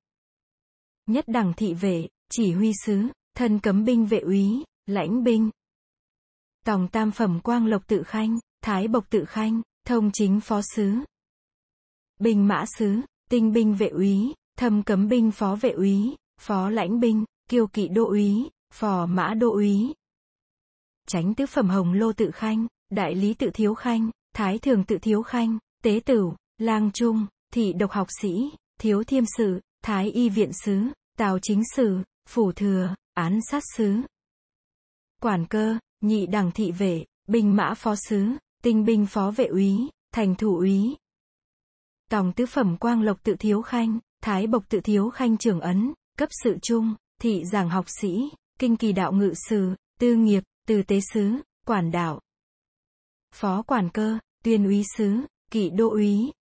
Nhất 1.07 1.25
đẳng 1.29 1.53
thị 1.57 1.75
vệ, 1.75 2.09
chỉ 2.31 2.53
huy 2.53 2.73
sứ, 2.85 3.03
thân 3.35 3.59
cấm 3.59 3.85
binh 3.85 4.07
vệ 4.07 4.19
úy, 4.19 4.65
lãnh 4.87 5.25
binh. 5.25 5.51
Tòng 6.65 6.89
tam 6.89 7.11
phẩm 7.11 7.41
quang 7.41 7.67
lộc 7.67 7.87
tự 7.87 8.03
khanh, 8.03 8.39
thái 8.63 8.89
bộc 8.89 9.11
tự 9.11 9.25
khanh, 9.25 9.63
thông 9.87 10.11
chính 10.13 10.41
phó 10.41 10.61
sứ. 10.63 10.95
Binh 12.19 12.49
mã 12.49 12.65
sứ, 12.79 13.01
tinh 13.31 13.53
binh 13.53 13.75
vệ 13.75 13.89
úy, 13.89 14.35
thâm 14.59 14.83
cấm 14.83 15.09
binh 15.09 15.31
phó 15.31 15.57
vệ 15.57 15.71
úy, 15.71 16.17
phó 16.41 16.71
lãnh 16.71 17.01
binh, 17.01 17.25
kiêu 17.49 17.67
kỵ 17.67 17.89
đô 17.89 18.07
úy, 18.07 18.51
phò 18.73 19.07
mã 19.07 19.35
đô 19.35 19.53
úy. 19.53 19.95
Tránh 21.07 21.35
tứ 21.35 21.47
phẩm 21.47 21.69
hồng 21.69 21.93
lô 21.93 22.13
tự 22.13 22.31
khanh, 22.31 22.67
đại 22.91 23.15
lý 23.15 23.35
tự 23.35 23.51
thiếu 23.55 23.75
khanh, 23.75 24.11
thái 24.35 24.59
thường 24.59 24.85
tự 24.85 24.99
thiếu 24.99 25.23
khanh, 25.23 25.59
tế 25.83 26.01
tửu, 26.05 26.35
lang 26.59 26.91
trung, 26.95 27.27
thị 27.53 27.73
độc 27.73 27.91
học 27.91 28.09
sĩ, 28.21 28.51
thiếu 28.83 29.05
thiêm 29.05 29.25
sự, 29.37 29.61
thái 29.83 30.11
y 30.11 30.29
viện 30.29 30.51
sứ, 30.65 30.83
tào 31.19 31.39
chính 31.39 31.63
sử, 31.77 31.99
phủ 32.29 32.53
thừa, 32.53 32.95
án 33.15 33.41
sát 33.51 33.63
sứ. 33.77 33.97
Quản 35.21 35.47
cơ, 35.47 35.79
nhị 36.01 36.27
đẳng 36.27 36.51
thị 36.51 36.73
vệ, 36.73 37.05
binh 37.29 37.57
mã 37.57 37.75
phó 37.77 37.95
sứ, 37.97 38.27
tinh 38.63 38.85
binh 38.85 39.07
phó 39.07 39.31
vệ 39.31 39.45
úy, 39.45 39.77
thành 40.15 40.35
thủ 40.35 40.57
úy. 40.57 40.97
Tòng 42.11 42.33
tứ 42.33 42.47
phẩm 42.47 42.77
quang 42.77 43.03
lộc 43.03 43.23
tự 43.23 43.37
thiếu 43.39 43.63
khanh, 43.63 43.99
thái 44.23 44.47
bộc 44.47 44.69
tự 44.69 44.81
thiếu 44.81 45.11
khanh 45.11 45.39
trưởng 45.39 45.61
ấn, 45.61 45.93
cấp 46.19 46.29
sự 46.43 46.57
trung, 46.63 46.95
thị 47.21 47.45
giảng 47.45 47.71
học 47.71 47.87
sĩ, 48.01 48.31
kinh 48.59 48.77
kỳ 48.77 48.93
đạo 48.93 49.13
ngự 49.13 49.33
sử, 49.49 49.75
tư 50.01 50.15
nghiệp, 50.15 50.43
từ 50.67 50.83
tế 50.83 51.01
sứ, 51.13 51.33
quản 51.67 51.91
đạo. 51.91 52.21
Phó 53.35 53.63
quản 53.63 53.89
cơ, 53.91 54.19
tuyên 54.45 54.65
úy 54.65 54.83
sứ, 54.97 55.17
kỵ 55.51 55.71
đô 55.71 55.91
úy. 55.91 56.33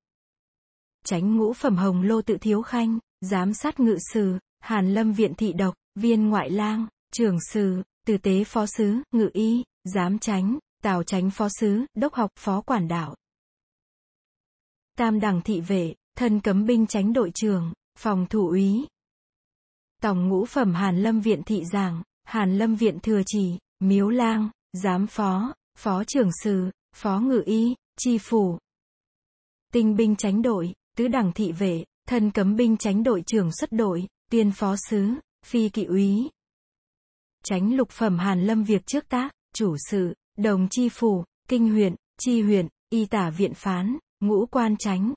Tránh 1.05 1.37
ngũ 1.37 1.53
phẩm 1.53 1.77
hồng 1.77 2.01
lô 2.01 2.21
tự 2.21 2.37
thiếu 2.37 2.61
khanh, 2.61 2.99
giám 3.21 3.53
sát 3.53 3.79
ngự 3.79 3.97
sử, 4.13 4.39
hàn 4.59 4.93
lâm 4.93 5.13
viện 5.13 5.33
thị 5.33 5.53
độc, 5.53 5.75
viên 5.95 6.29
ngoại 6.29 6.49
lang, 6.49 6.87
trưởng 7.13 7.37
sử, 7.51 7.83
tử 8.07 8.17
tế 8.17 8.43
phó 8.43 8.65
sứ, 8.65 8.95
ngự 9.11 9.29
y, 9.33 9.63
giám 9.83 10.19
tránh, 10.19 10.57
tào 10.83 11.03
tránh 11.03 11.29
phó 11.29 11.47
sứ, 11.49 11.85
đốc 11.93 12.13
học 12.13 12.31
phó 12.39 12.61
quản 12.61 12.87
đạo. 12.87 13.15
Tam 14.97 15.19
đẳng 15.19 15.41
thị 15.41 15.61
vệ, 15.61 15.95
thân 16.17 16.39
cấm 16.39 16.65
binh 16.65 16.87
tránh 16.87 17.13
đội 17.13 17.31
trưởng, 17.35 17.73
phòng 17.97 18.25
thủ 18.29 18.47
úy. 18.47 18.87
Tổng 20.01 20.29
ngũ 20.29 20.45
phẩm 20.45 20.73
Hàn 20.73 21.03
Lâm 21.03 21.21
Viện 21.21 21.43
thị 21.43 21.63
giảng, 21.65 22.03
Hàn 22.23 22.57
Lâm 22.57 22.75
Viện 22.75 22.99
thừa 22.99 23.21
chỉ, 23.25 23.57
miếu 23.79 24.09
lang, 24.09 24.49
giám 24.73 25.07
phó, 25.07 25.53
phó 25.77 26.03
trưởng 26.03 26.29
sử, 26.43 26.69
phó 26.95 27.19
ngự 27.19 27.43
y, 27.45 27.75
chi 27.97 28.17
phủ. 28.17 28.57
Tinh 29.73 29.95
binh 29.95 30.15
tránh 30.15 30.41
đội, 30.41 30.73
tứ 31.01 31.07
đẳng 31.07 31.31
thị 31.31 31.51
vệ, 31.51 31.83
thân 32.07 32.31
cấm 32.31 32.55
binh 32.55 32.77
tránh 32.77 33.03
đội 33.03 33.23
trưởng 33.27 33.49
xuất 33.59 33.71
đội, 33.71 34.07
tiên 34.31 34.51
phó 34.51 34.75
sứ, 34.89 35.09
phi 35.45 35.69
kỵ 35.69 35.83
úy. 35.83 36.29
Tránh 37.43 37.73
lục 37.75 37.89
phẩm 37.89 38.17
Hàn 38.17 38.41
Lâm 38.41 38.63
việc 38.63 38.85
trước 38.85 39.09
tác, 39.09 39.31
chủ 39.53 39.75
sự, 39.89 40.13
đồng 40.37 40.67
chi 40.71 40.89
phủ, 40.89 41.23
kinh 41.47 41.69
huyện, 41.69 41.95
chi 42.19 42.41
huyện, 42.41 42.67
y 42.89 43.05
tả 43.05 43.29
viện 43.29 43.53
phán, 43.53 43.97
ngũ 44.19 44.45
quan 44.45 44.75
tránh. 44.79 45.13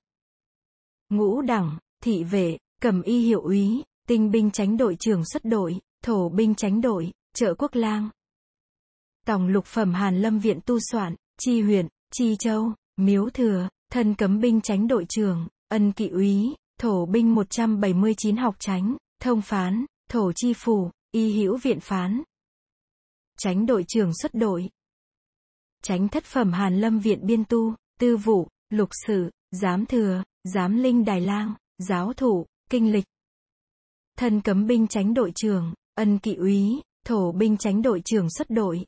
Ngũ 1.10 1.42
đẳng, 1.42 1.78
thị 2.04 2.24
vệ, 2.24 2.58
cầm 2.80 3.02
y 3.02 3.20
hiệu 3.20 3.40
úy, 3.40 3.82
tinh 4.08 4.30
binh 4.30 4.50
tránh 4.50 4.76
đội 4.76 4.96
trưởng 5.00 5.22
xuất 5.32 5.44
đội, 5.44 5.80
thổ 6.04 6.28
binh 6.28 6.54
tránh 6.54 6.80
đội, 6.80 7.12
trợ 7.34 7.54
quốc 7.54 7.74
lang. 7.74 8.10
Tổng 9.26 9.46
lục 9.46 9.64
phẩm 9.66 9.94
Hàn 9.94 10.22
Lâm 10.22 10.38
viện 10.38 10.60
tu 10.66 10.78
soạn, 10.90 11.14
chi 11.38 11.60
huyện, 11.60 11.88
chi 12.12 12.36
châu, 12.38 12.72
miếu 12.96 13.30
thừa, 13.30 13.68
thân 13.92 14.14
cấm 14.14 14.40
binh 14.40 14.60
tránh 14.60 14.88
đội 14.88 15.04
trưởng, 15.08 15.46
ân 15.68 15.92
kỵ 15.92 16.08
úy, 16.08 16.54
thổ 16.78 17.06
binh 17.06 17.34
179 17.34 18.36
học 18.36 18.56
tránh, 18.58 18.96
thông 19.20 19.42
phán, 19.42 19.84
thổ 20.10 20.32
chi 20.32 20.52
phủ, 20.56 20.90
y 21.10 21.32
hữu 21.32 21.56
viện 21.56 21.80
phán. 21.80 22.22
Tránh 23.38 23.66
đội 23.66 23.84
trưởng 23.88 24.10
xuất 24.22 24.34
đội. 24.34 24.70
Tránh 25.82 26.08
thất 26.08 26.24
phẩm 26.24 26.52
Hàn 26.52 26.80
Lâm 26.80 26.98
viện 26.98 27.26
biên 27.26 27.44
tu, 27.44 27.74
tư 28.00 28.16
vụ, 28.16 28.48
lục 28.70 28.88
sử, 29.06 29.30
giám 29.50 29.86
thừa, 29.86 30.22
giám 30.44 30.76
linh 30.76 31.04
đài 31.04 31.20
lang, 31.20 31.54
giáo 31.78 32.12
thủ, 32.12 32.46
kinh 32.70 32.92
lịch. 32.92 33.04
Thân 34.16 34.40
cấm 34.40 34.66
binh 34.66 34.86
tránh 34.86 35.14
đội 35.14 35.32
trưởng, 35.34 35.74
ân 35.94 36.18
kỵ 36.18 36.34
úy, 36.34 36.82
thổ 37.06 37.32
binh 37.32 37.56
tránh 37.56 37.82
đội 37.82 38.02
trưởng 38.04 38.26
xuất 38.30 38.50
đội. 38.50 38.86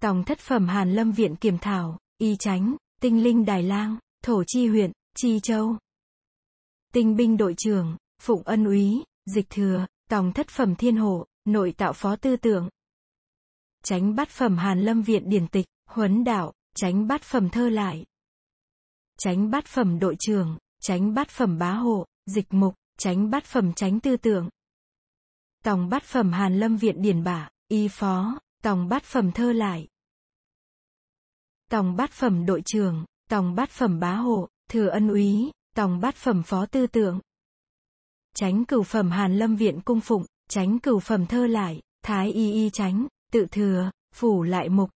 Tòng 0.00 0.24
thất 0.24 0.38
phẩm 0.38 0.68
Hàn 0.68 0.92
Lâm 0.92 1.12
viện 1.12 1.36
kiểm 1.36 1.58
thảo, 1.58 1.98
y 2.18 2.36
tránh, 2.38 2.76
tinh 3.00 3.22
linh 3.22 3.44
đài 3.44 3.62
lang, 3.62 3.98
thổ 4.24 4.44
chi 4.46 4.66
huyện, 4.66 4.92
chi 5.16 5.40
châu. 5.42 5.76
Tinh 6.92 7.16
binh 7.16 7.36
đội 7.36 7.54
trưởng, 7.56 7.96
phụng 8.22 8.42
ân 8.42 8.64
úy, 8.64 9.04
dịch 9.26 9.46
thừa, 9.50 9.86
tòng 10.08 10.32
thất 10.32 10.48
phẩm 10.48 10.74
thiên 10.76 10.96
hộ, 10.96 11.26
nội 11.44 11.74
tạo 11.76 11.92
phó 11.92 12.16
tư 12.16 12.36
tưởng. 12.36 12.68
Tránh 13.84 14.14
bát 14.14 14.28
phẩm 14.28 14.58
Hàn 14.58 14.80
Lâm 14.80 15.02
viện 15.02 15.28
điển 15.28 15.48
tịch, 15.48 15.66
huấn 15.88 16.24
đạo, 16.24 16.52
tránh 16.74 17.06
bát 17.06 17.22
phẩm 17.22 17.50
thơ 17.50 17.68
lại. 17.68 18.04
Tránh 19.18 19.50
bát 19.50 19.66
phẩm 19.66 19.98
đội 19.98 20.16
trưởng, 20.18 20.58
tránh 20.80 21.14
bát 21.14 21.28
phẩm 21.28 21.58
bá 21.58 21.72
hộ, 21.72 22.06
dịch 22.26 22.46
mục, 22.50 22.74
tránh 22.98 23.30
bát 23.30 23.44
phẩm 23.44 23.72
tránh 23.72 24.00
tư 24.00 24.16
tưởng. 24.16 24.48
Tòng 25.64 25.88
bát 25.88 26.02
phẩm 26.02 26.32
Hàn 26.32 26.58
Lâm 26.58 26.76
viện 26.76 27.02
điển 27.02 27.24
bả, 27.24 27.48
y 27.68 27.88
phó, 27.88 28.38
tòng 28.62 28.88
bát 28.88 29.04
phẩm 29.04 29.32
thơ 29.32 29.52
lại. 29.52 29.88
Tòng 31.70 31.96
bát 31.96 32.10
phẩm 32.10 32.46
đội 32.46 32.62
trưởng, 32.64 33.04
tòng 33.28 33.54
bát 33.54 33.70
phẩm 33.70 34.00
bá 34.00 34.14
hộ, 34.14 34.48
thừa 34.68 34.86
ân 34.86 35.08
úy, 35.08 35.50
tòng 35.74 36.00
bát 36.00 36.14
phẩm 36.14 36.42
phó 36.42 36.66
tư 36.66 36.86
tưởng. 36.86 37.20
Tránh 38.34 38.64
cửu 38.64 38.82
phẩm 38.82 39.10
Hàn 39.10 39.38
Lâm 39.38 39.56
viện 39.56 39.80
cung 39.80 40.00
phụng, 40.00 40.24
tránh 40.48 40.78
cửu 40.78 41.00
phẩm 41.00 41.26
thơ 41.26 41.46
lại, 41.46 41.80
thái 42.02 42.32
y 42.32 42.52
y 42.52 42.70
tránh, 42.70 43.06
tự 43.32 43.46
thừa, 43.50 43.90
phủ 44.14 44.42
lại 44.42 44.68
mục. 44.68 44.90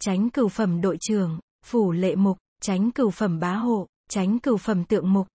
Tránh 0.00 0.30
cửu 0.30 0.48
phẩm 0.48 0.80
đội 0.80 0.96
trưởng, 1.00 1.38
phủ 1.64 1.92
lệ 1.92 2.14
mục, 2.16 2.38
tránh 2.60 2.90
cửu 2.90 3.10
phẩm 3.10 3.40
bá 3.40 3.54
hộ, 3.54 3.86
tránh 4.08 4.38
cửu 4.38 4.56
phẩm 4.56 4.84
tượng 4.84 5.12
mục. 5.12 5.28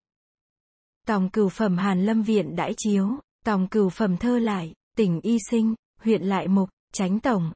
Tòng 1.07 1.29
cửu 1.29 1.49
phẩm 1.49 1.77
Hàn 1.77 2.05
Lâm 2.05 2.23
viện 2.23 2.55
đãi 2.55 2.73
chiếu, 2.77 3.09
tòng 3.45 3.67
cửu 3.67 3.89
phẩm 3.89 4.17
thơ 4.17 4.39
lại, 4.39 4.73
tỉnh 4.97 5.21
y 5.21 5.37
sinh, 5.49 5.75
huyện 6.01 6.23
lại 6.23 6.47
mục, 6.47 6.69
tránh 6.93 7.19
tổng. 7.19 7.51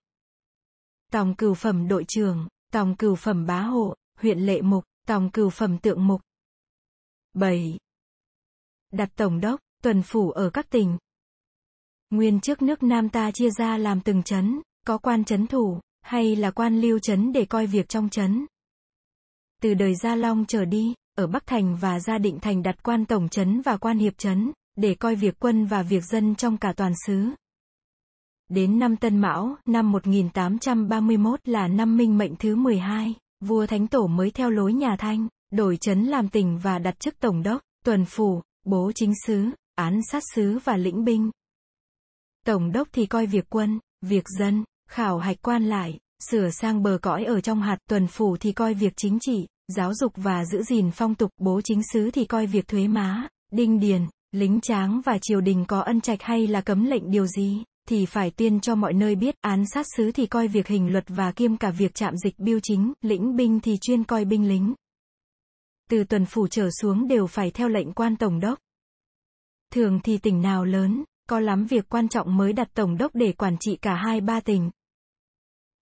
Tòng 1.12 1.36
cửu 1.36 1.54
phẩm 1.54 1.88
đội 1.88 2.06
trưởng, 2.08 2.48
tòng 2.72 2.96
cửu 2.96 3.16
phẩm 3.16 3.46
bá 3.46 3.62
hộ, 3.62 3.96
huyện 4.20 4.40
lệ 4.40 4.62
mục, 4.62 4.84
tòng 5.12 5.30
cửu 5.30 5.50
phẩm 5.50 5.78
tượng 5.78 6.08
mục. 6.08 6.22
7. 7.34 7.78
Đặt 8.92 9.10
tổng 9.16 9.40
đốc, 9.40 9.60
tuần 9.84 10.02
phủ 10.02 10.32
ở 10.32 10.50
các 10.50 10.70
tỉnh. 10.70 10.98
Nguyên 12.10 12.40
trước 12.40 12.62
nước 12.62 12.84
Nam 12.84 13.10
ta 13.10 13.32
chia 13.32 13.50
ra 13.50 13.78
làm 13.78 14.02
từng 14.02 14.24
chấn, 14.24 14.62
có 14.88 14.98
quan 14.98 15.24
chấn 15.24 15.48
thủ, 15.48 15.80
hay 16.02 16.36
là 16.36 16.52
quan 16.52 16.82
lưu 16.82 17.00
chấn 17.00 17.32
để 17.32 17.46
coi 17.46 17.68
việc 17.68 17.90
trong 17.90 18.10
chấn. 18.10 18.46
Từ 19.62 19.74
đời 19.74 19.96
Gia 19.96 20.16
Long 20.16 20.46
trở 20.48 20.66
đi, 20.66 20.94
ở 21.18 21.28
Bắc 21.28 21.46
Thành 21.46 21.78
và 21.82 22.00
Gia 22.00 22.18
Định 22.18 22.40
Thành 22.42 22.64
đặt 22.64 22.84
quan 22.84 23.06
tổng 23.06 23.30
chấn 23.30 23.62
và 23.62 23.78
quan 23.78 23.98
hiệp 23.98 24.18
chấn, 24.18 24.52
để 24.76 24.96
coi 24.96 25.16
việc 25.16 25.36
quân 25.40 25.66
và 25.66 25.84
việc 25.84 26.04
dân 26.04 26.36
trong 26.36 26.58
cả 26.58 26.74
toàn 26.78 26.94
xứ. 27.08 27.30
Đến 28.50 28.80
năm 28.80 28.96
Tân 28.96 29.18
Mão, 29.18 29.56
năm 29.66 29.92
1831 29.92 31.40
là 31.48 31.68
năm 31.68 31.98
minh 31.98 32.18
mệnh 32.18 32.36
thứ 32.36 32.56
12, 32.56 33.16
vua 33.42 33.66
Thánh 33.66 33.88
Tổ 33.88 34.08
mới 34.08 34.32
theo 34.32 34.50
lối 34.50 34.74
nhà 34.74 34.96
Thanh, 35.00 35.28
đổi 35.52 35.78
chấn 35.78 36.04
làm 36.04 36.30
tỉnh 36.30 36.58
và 36.58 36.80
đặt 36.80 37.00
chức 37.00 37.20
tổng 37.20 37.44
đốc, 37.44 37.62
tuần 37.86 38.06
phủ, 38.06 38.42
bố 38.66 38.92
chính 38.96 39.14
sứ, 39.28 39.46
án 39.76 40.00
sát 40.12 40.24
sứ 40.36 40.60
và 40.64 40.78
lĩnh 40.78 41.04
binh. 41.04 41.32
Tổng 42.46 42.72
đốc 42.72 42.88
thì 42.92 43.06
coi 43.06 43.26
việc 43.26 43.46
quân, 43.50 43.80
việc 44.02 44.24
dân, 44.40 44.64
khảo 44.90 45.18
hạch 45.18 45.38
quan 45.42 45.64
lại, 45.64 46.00
sửa 46.30 46.50
sang 46.50 46.84
bờ 46.84 46.98
cõi 47.02 47.24
ở 47.24 47.42
trong 47.42 47.62
hạt, 47.62 47.78
tuần 47.90 48.08
phủ 48.08 48.38
thì 48.40 48.52
coi 48.52 48.74
việc 48.74 48.94
chính 48.98 49.18
trị, 49.22 49.48
giáo 49.68 49.94
dục 49.94 50.12
và 50.16 50.46
giữ 50.46 50.64
gìn 50.64 50.92
phong 50.92 51.16
tục, 51.16 51.32
bố 51.38 51.62
chính 51.64 51.82
sứ 51.94 52.12
thì 52.12 52.26
coi 52.26 52.46
việc 52.46 52.68
thuế 52.68 52.88
má, 52.88 53.28
đinh 53.52 53.80
điền, 53.80 54.02
lính 54.32 54.62
tráng 54.62 55.02
và 55.06 55.18
triều 55.22 55.42
đình 55.42 55.66
có 55.68 55.82
ân 55.82 56.02
trạch 56.02 56.22
hay 56.22 56.48
là 56.48 56.62
cấm 56.62 56.86
lệnh 56.86 57.12
điều 57.12 57.28
gì, 57.28 57.64
thì 57.92 58.06
phải 58.06 58.32
tuyên 58.32 58.60
cho 58.60 58.76
mọi 58.76 58.94
nơi 58.94 59.16
biết, 59.16 59.36
án 59.42 59.64
sát 59.74 59.86
sứ 59.98 60.12
thì 60.12 60.26
coi 60.26 60.48
việc 60.48 60.68
hình 60.68 60.92
luật 60.92 61.04
và 61.08 61.32
kiêm 61.32 61.58
cả 61.58 61.72
việc 61.72 61.94
chạm 61.94 62.18
dịch 62.18 62.40
biêu 62.40 62.60
chính, 62.64 62.94
lĩnh 63.02 63.36
binh 63.36 63.60
thì 63.60 63.78
chuyên 63.82 64.04
coi 64.04 64.26
binh 64.26 64.48
lính. 64.48 64.74
Từ 65.90 66.04
tuần 66.04 66.26
phủ 66.26 66.48
trở 66.48 66.70
xuống 66.82 67.08
đều 67.08 67.28
phải 67.28 67.52
theo 67.52 67.70
lệnh 67.70 67.94
quan 67.94 68.16
tổng 68.16 68.40
đốc. 68.40 68.60
Thường 69.74 70.00
thì 70.04 70.18
tỉnh 70.18 70.42
nào 70.42 70.66
lớn, 70.66 71.04
có 71.30 71.40
lắm 71.40 71.66
việc 71.66 71.90
quan 71.90 72.10
trọng 72.10 72.38
mới 72.38 72.54
đặt 72.54 72.68
tổng 72.74 72.98
đốc 72.98 73.16
để 73.16 73.32
quản 73.32 73.58
trị 73.60 73.76
cả 73.82 73.96
hai 73.96 74.22
ba 74.22 74.40
tỉnh. 74.40 74.70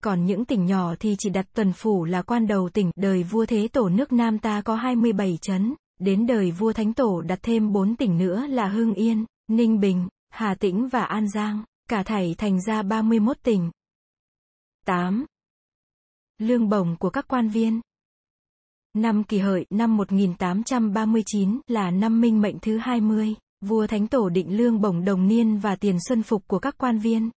Còn 0.04 0.26
những 0.26 0.46
tỉnh 0.46 0.66
nhỏ 0.66 0.96
thì 1.00 1.16
chỉ 1.20 1.30
đặt 1.30 1.46
tuần 1.54 1.74
phủ 1.74 2.06
là 2.06 2.22
quan 2.22 2.48
đầu 2.48 2.70
tỉnh, 2.70 2.92
đời 2.96 3.24
vua 3.24 3.46
thế 3.46 3.68
tổ 3.68 3.90
nước 3.90 4.14
Nam 4.14 4.40
ta 4.40 4.62
có 4.62 4.76
27 4.76 5.38
chấn, 5.42 5.76
đến 6.00 6.28
đời 6.28 6.52
vua 6.52 6.74
thánh 6.74 6.94
tổ 6.94 7.22
đặt 7.22 7.40
thêm 7.42 7.72
4 7.72 7.96
tỉnh 7.96 8.18
nữa 8.18 8.48
là 8.48 8.68
Hưng 8.68 8.94
Yên, 8.94 9.26
Ninh 9.48 9.80
Bình, 9.80 10.08
Hà 10.30 10.56
Tĩnh 10.56 10.88
và 10.88 11.04
An 11.04 11.28
Giang, 11.30 11.64
cả 11.90 12.04
thảy 12.04 12.36
thành 12.38 12.62
ra 12.62 12.82
31 12.82 13.38
tỉnh. 13.44 13.72
8. 14.86 15.26
Lương 16.38 16.70
bổng 16.70 16.96
của 17.00 17.10
các 17.10 17.26
quan 17.28 17.50
viên. 17.50 17.82
Năm 18.94 19.24
kỷ 19.24 19.38
hợi 19.38 19.66
năm 19.70 19.98
1839 19.98 21.62
là 21.68 21.92
năm 21.92 22.22
minh 22.22 22.42
mệnh 22.42 22.60
thứ 22.60 22.78
20, 22.78 23.36
vua 23.62 23.88
thánh 23.88 24.08
tổ 24.08 24.30
định 24.30 24.58
lương 24.58 24.82
bổng 24.82 25.06
đồng 25.06 25.28
niên 25.28 25.58
và 25.58 25.76
tiền 25.76 25.98
xuân 26.08 26.24
phục 26.24 26.48
của 26.48 26.60
các 26.60 26.76
quan 26.78 27.00
viên. 27.00 27.30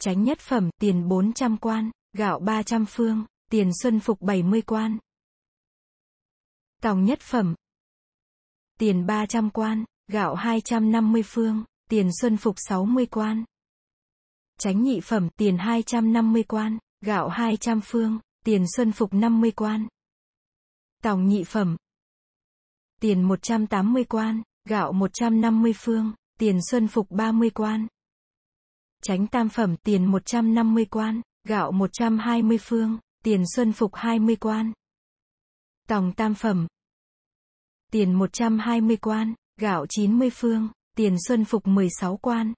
Tránh 0.00 0.22
nhất 0.22 0.38
phẩm, 0.38 0.70
tiền 0.80 1.08
400 1.08 1.56
quan, 1.56 1.90
gạo 2.12 2.38
300 2.38 2.84
phương, 2.88 3.24
tiền 3.50 3.70
xuân 3.82 4.00
phục 4.00 4.20
70 4.20 4.62
quan. 4.62 4.98
Tòng 6.82 7.04
nhất 7.04 7.20
phẩm, 7.20 7.54
tiền 8.78 9.06
300 9.06 9.50
quan, 9.50 9.84
gạo 10.08 10.34
250 10.34 11.22
phương, 11.26 11.64
tiền 11.90 12.10
xuân 12.20 12.36
phục 12.36 12.54
60 12.68 13.06
quan. 13.06 13.44
Chánh 14.58 14.82
nhị 14.82 15.00
phẩm, 15.00 15.28
tiền 15.36 15.58
250 15.58 16.42
quan, 16.42 16.78
gạo 17.00 17.28
200 17.28 17.80
phương, 17.84 18.18
tiền 18.44 18.64
xuân 18.76 18.92
phục 18.92 19.14
50 19.14 19.50
quan. 19.50 19.88
Tòng 21.02 21.28
nhị 21.28 21.44
phẩm. 21.44 21.76
Tiền 23.00 23.22
180 23.22 24.04
quan, 24.04 24.42
gạo 24.64 24.92
150 24.92 25.72
phương, 25.76 26.12
tiền 26.38 26.58
xuân 26.70 26.88
phục 26.88 27.10
30 27.10 27.50
quan. 27.50 27.86
Chánh 29.02 29.26
tam 29.26 29.48
phẩm, 29.48 29.76
tiền 29.76 30.06
150 30.06 30.84
quan, 30.84 31.20
gạo 31.44 31.72
120 31.72 32.58
phương, 32.60 32.98
tiền 33.24 33.44
xuân 33.56 33.72
phục 33.72 33.94
20 33.94 34.36
quan. 34.36 34.72
Tòng 35.88 36.12
tam 36.12 36.34
phẩm. 36.34 36.66
Tiền 37.92 38.12
120 38.14 38.96
quan, 38.96 39.34
gạo 39.56 39.86
90 39.88 40.30
phương, 40.32 40.68
tiền 40.94 41.16
xuân 41.28 41.44
phục 41.44 41.66
16 41.66 42.16
quan. 42.16 42.52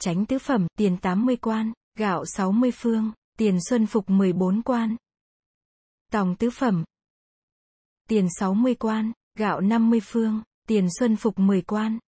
Tránh 0.00 0.26
tứ 0.26 0.38
phẩm, 0.38 0.66
tiền 0.78 0.96
80 1.02 1.36
quan, 1.36 1.72
gạo 1.98 2.24
60 2.26 2.70
phương, 2.74 3.12
tiền 3.38 3.58
xuân 3.68 3.86
phục 3.86 4.10
14 4.10 4.62
quan. 4.62 4.96
Tòng 6.12 6.36
tứ 6.38 6.50
phẩm. 6.50 6.84
Tiền 8.08 8.28
60 8.38 8.74
quan, 8.74 9.12
gạo 9.34 9.60
50 9.60 10.00
phương, 10.02 10.42
tiền 10.68 10.88
xuân 10.98 11.16
phục 11.16 11.38
10 11.38 11.62
quan. 11.62 11.98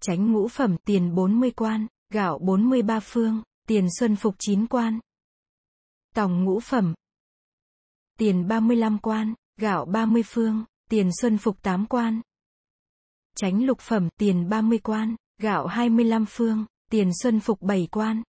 Tránh 0.00 0.32
ngũ 0.32 0.48
phẩm, 0.48 0.76
tiền 0.86 1.14
40 1.14 1.50
quan, 1.50 1.86
gạo 2.10 2.38
43 2.38 3.00
phương, 3.00 3.42
tiền 3.68 3.88
xuân 3.98 4.16
phục 4.16 4.34
9 4.38 4.66
quan. 4.66 5.00
Tòng 6.14 6.44
ngũ 6.44 6.60
phẩm. 6.60 6.94
Tiền 8.18 8.48
35 8.48 8.98
quan, 8.98 9.34
gạo 9.56 9.84
30 9.84 10.22
phương, 10.26 10.64
tiền 10.90 11.10
xuân 11.20 11.38
phục 11.38 11.62
8 11.62 11.86
quan 11.86 12.20
tránh 13.34 13.64
lục 13.64 13.80
phẩm, 13.80 14.08
tiền 14.18 14.48
30 14.48 14.78
quan, 14.78 15.16
gạo 15.38 15.66
25 15.66 16.24
phương, 16.28 16.66
tiền 16.90 17.10
xuân 17.22 17.40
phục 17.40 17.62
7 17.62 17.88
quan. 17.90 18.22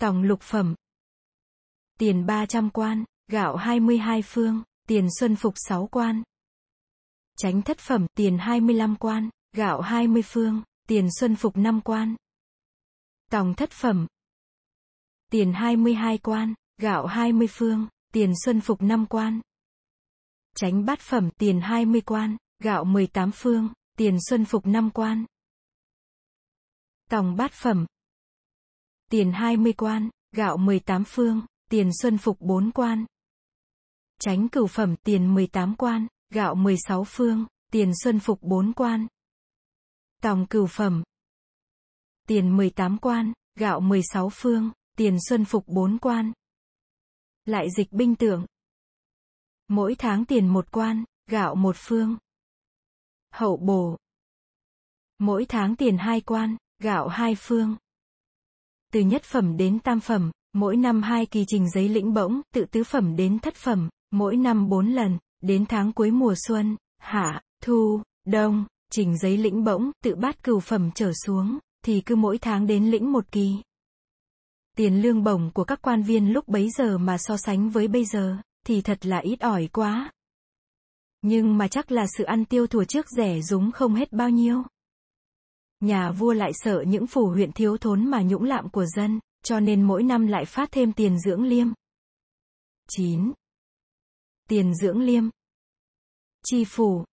Tòng 0.00 0.22
lục 0.22 0.40
phẩm. 0.40 0.74
Tiền 1.98 2.26
300 2.26 2.70
quan, 2.70 3.04
gạo 3.28 3.56
22 3.56 4.22
phương, 4.22 4.62
tiền 4.88 5.08
xuân 5.20 5.36
phục 5.36 5.54
6 5.56 5.86
quan. 5.86 6.22
Tránh 7.38 7.62
thất 7.62 7.78
phẩm, 7.78 8.06
tiền 8.16 8.38
25 8.38 8.96
quan, 8.96 9.30
gạo 9.52 9.80
20 9.80 10.22
phương, 10.24 10.62
tiền 10.88 11.08
xuân 11.20 11.36
phục 11.36 11.56
5 11.56 11.80
quan. 11.80 12.16
Tòng 13.30 13.54
thất 13.54 13.70
phẩm. 13.70 14.06
Tiền 15.30 15.52
22 15.52 16.18
quan, 16.18 16.54
gạo 16.78 17.06
20 17.06 17.48
phương, 17.50 17.88
tiền 18.12 18.32
xuân 18.44 18.60
phục 18.60 18.82
5 18.82 19.06
quan. 19.06 19.40
Tránh 20.56 20.84
bát 20.84 21.00
phẩm, 21.00 21.30
tiền 21.38 21.60
20 21.60 22.00
quan, 22.00 22.36
gạo 22.58 22.84
18 22.84 23.30
phương, 23.34 23.68
tiền 23.96 24.18
xuân 24.28 24.44
phục 24.44 24.66
năm 24.66 24.90
quan. 24.90 25.24
Tòng 27.10 27.36
bát 27.36 27.52
phẩm. 27.52 27.86
Tiền 29.10 29.32
20 29.32 29.72
quan, 29.72 30.10
gạo 30.32 30.56
18 30.56 31.04
phương, 31.06 31.46
tiền 31.70 31.90
xuân 32.02 32.18
phục 32.18 32.40
4 32.40 32.70
quan. 32.70 33.06
Tránh 34.20 34.48
cửu 34.48 34.66
phẩm, 34.66 34.96
tiền 35.02 35.34
18 35.34 35.74
quan, 35.76 36.06
gạo 36.30 36.54
16 36.54 37.04
phương, 37.08 37.46
tiền 37.72 37.92
xuân 38.02 38.20
phục 38.20 38.42
4 38.42 38.72
quan. 38.72 39.06
Tòng 40.22 40.46
cửu 40.46 40.66
phẩm. 40.66 41.02
Tiền 42.28 42.56
18 42.56 42.98
quan, 42.98 43.32
gạo 43.54 43.80
16 43.80 44.30
phương, 44.32 44.70
tiền 44.96 45.16
xuân 45.28 45.44
phục 45.44 45.64
4 45.66 45.98
quan. 45.98 46.32
Lại 47.44 47.66
dịch 47.76 47.92
binh 47.92 48.14
tượng. 48.16 48.46
Mỗi 49.68 49.94
tháng 49.98 50.24
tiền 50.24 50.48
một 50.48 50.70
quan, 50.70 51.04
gạo 51.26 51.54
một 51.54 51.76
phương. 51.78 52.16
Hậu 53.36 53.56
bổ. 53.56 53.96
Mỗi 55.18 55.46
tháng 55.48 55.76
tiền 55.76 55.98
hai 55.98 56.20
quan, 56.20 56.56
gạo 56.82 57.08
hai 57.08 57.34
phương. 57.38 57.76
Từ 58.92 59.00
nhất 59.00 59.22
phẩm 59.24 59.56
đến 59.56 59.78
tam 59.78 60.00
phẩm, 60.00 60.30
mỗi 60.52 60.76
năm 60.76 61.02
hai 61.02 61.26
kỳ 61.26 61.44
trình 61.48 61.70
giấy 61.70 61.88
lĩnh 61.88 62.14
bỗng 62.14 62.40
tự 62.54 62.64
tứ 62.64 62.84
phẩm 62.84 63.16
đến 63.16 63.38
thất 63.38 63.54
phẩm, 63.54 63.88
mỗi 64.10 64.36
năm 64.36 64.68
bốn 64.68 64.86
lần, 64.86 65.18
đến 65.42 65.66
tháng 65.66 65.92
cuối 65.92 66.10
mùa 66.10 66.34
xuân, 66.46 66.76
hạ, 66.98 67.42
thu, 67.62 68.02
đông, 68.26 68.66
trình 68.90 69.18
giấy 69.18 69.36
lĩnh 69.36 69.64
bỗng 69.64 69.90
tự 70.04 70.14
bát 70.14 70.42
cửu 70.42 70.60
phẩm 70.60 70.90
trở 70.94 71.12
xuống, 71.26 71.58
thì 71.84 72.00
cứ 72.00 72.16
mỗi 72.16 72.38
tháng 72.38 72.66
đến 72.66 72.90
lĩnh 72.90 73.12
một 73.12 73.32
kỳ. 73.32 73.56
Tiền 74.76 75.02
lương 75.02 75.24
bổng 75.24 75.50
của 75.54 75.64
các 75.64 75.82
quan 75.82 76.02
viên 76.02 76.32
lúc 76.32 76.48
bấy 76.48 76.70
giờ 76.70 76.98
mà 76.98 77.16
so 77.18 77.36
sánh 77.36 77.70
với 77.70 77.88
bây 77.88 78.04
giờ, 78.04 78.36
thì 78.66 78.82
thật 78.82 79.06
là 79.06 79.18
ít 79.18 79.40
ỏi 79.40 79.68
quá. 79.72 80.12
Nhưng 81.28 81.58
mà 81.58 81.68
chắc 81.68 81.92
là 81.92 82.06
sự 82.18 82.24
ăn 82.24 82.44
tiêu 82.44 82.66
thùa 82.66 82.84
trước 82.84 83.06
rẻ 83.10 83.40
rúng 83.40 83.72
không 83.72 83.94
hết 83.94 84.12
bao 84.12 84.30
nhiêu. 84.30 84.62
Nhà 85.80 86.10
vua 86.10 86.32
lại 86.32 86.50
sợ 86.54 86.84
những 86.86 87.06
phủ 87.06 87.26
huyện 87.26 87.52
thiếu 87.52 87.76
thốn 87.76 88.06
mà 88.06 88.22
nhũng 88.22 88.44
lạm 88.44 88.68
của 88.68 88.86
dân, 88.86 89.20
cho 89.44 89.60
nên 89.60 89.82
mỗi 89.82 90.02
năm 90.02 90.26
lại 90.26 90.44
phát 90.44 90.68
thêm 90.72 90.92
tiền 90.92 91.18
dưỡng 91.18 91.42
liêm. 91.42 91.68
9. 92.88 93.32
Tiền 94.48 94.74
dưỡng 94.74 95.00
liêm. 95.00 95.28
Chi 96.44 96.64
phủ. 96.64 97.04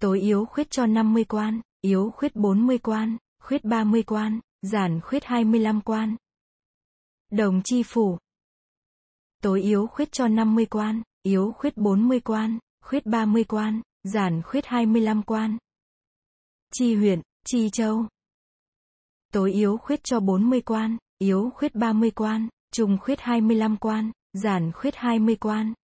Tối 0.00 0.20
yếu 0.20 0.44
khuyết 0.44 0.70
cho 0.70 0.86
50 0.86 1.24
quan, 1.24 1.60
yếu 1.80 2.10
khuyết 2.10 2.36
40 2.36 2.78
quan, 2.78 3.16
khuyết 3.42 3.64
30 3.64 4.02
quan, 4.02 4.40
giản 4.62 5.00
khuyết 5.00 5.24
25 5.24 5.80
quan. 5.80 6.16
Đồng 7.30 7.62
chi 7.64 7.82
phủ. 7.82 8.18
Tối 9.42 9.62
yếu 9.62 9.86
khuyết 9.86 10.12
cho 10.12 10.28
50 10.28 10.66
quan, 10.66 11.02
yếu 11.22 11.52
khuyết 11.52 11.76
40 11.76 12.20
quan, 12.20 12.58
khuyết 12.88 13.06
30 13.06 13.44
quan, 13.44 13.82
giản 14.02 14.42
khuyết 14.42 14.66
25 14.66 15.22
quan. 15.22 15.58
Chi 16.72 16.94
huyện, 16.94 17.20
chi 17.44 17.70
châu. 17.70 18.06
Tối 19.32 19.52
yếu 19.52 19.76
khuyết 19.76 20.04
cho 20.04 20.20
40 20.20 20.60
quan, 20.60 20.96
yếu 21.18 21.50
khuyết 21.54 21.74
30 21.74 22.10
quan, 22.10 22.48
trùng 22.72 22.98
khuyết 23.00 23.20
25 23.20 23.76
quan, 23.76 24.12
giản 24.32 24.72
khuyết 24.72 24.96
20 24.96 25.36
quan. 25.36 25.74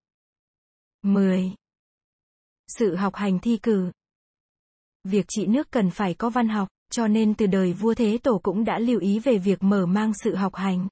10. 1.03 1.55
Sự 2.79 2.97
học 2.97 3.15
hành 3.15 3.39
thi 3.39 3.59
cử. 3.63 3.91
Việc 5.05 5.25
trị 5.29 5.47
nước 5.47 5.71
cần 5.71 5.91
phải 5.91 6.15
có 6.15 6.31
văn 6.31 6.49
học, 6.49 6.69
cho 6.91 7.09
nên 7.09 7.35
từ 7.35 7.47
đời 7.47 7.73
vua 7.73 7.95
Thế 7.95 8.19
Tổ 8.23 8.41
cũng 8.43 8.65
đã 8.65 8.79
lưu 8.79 9.01
ý 9.01 9.19
về 9.19 9.39
việc 9.39 9.63
mở 9.63 9.87
mang 9.87 10.13
sự 10.25 10.35
học 10.35 10.55
hành. 10.55 10.89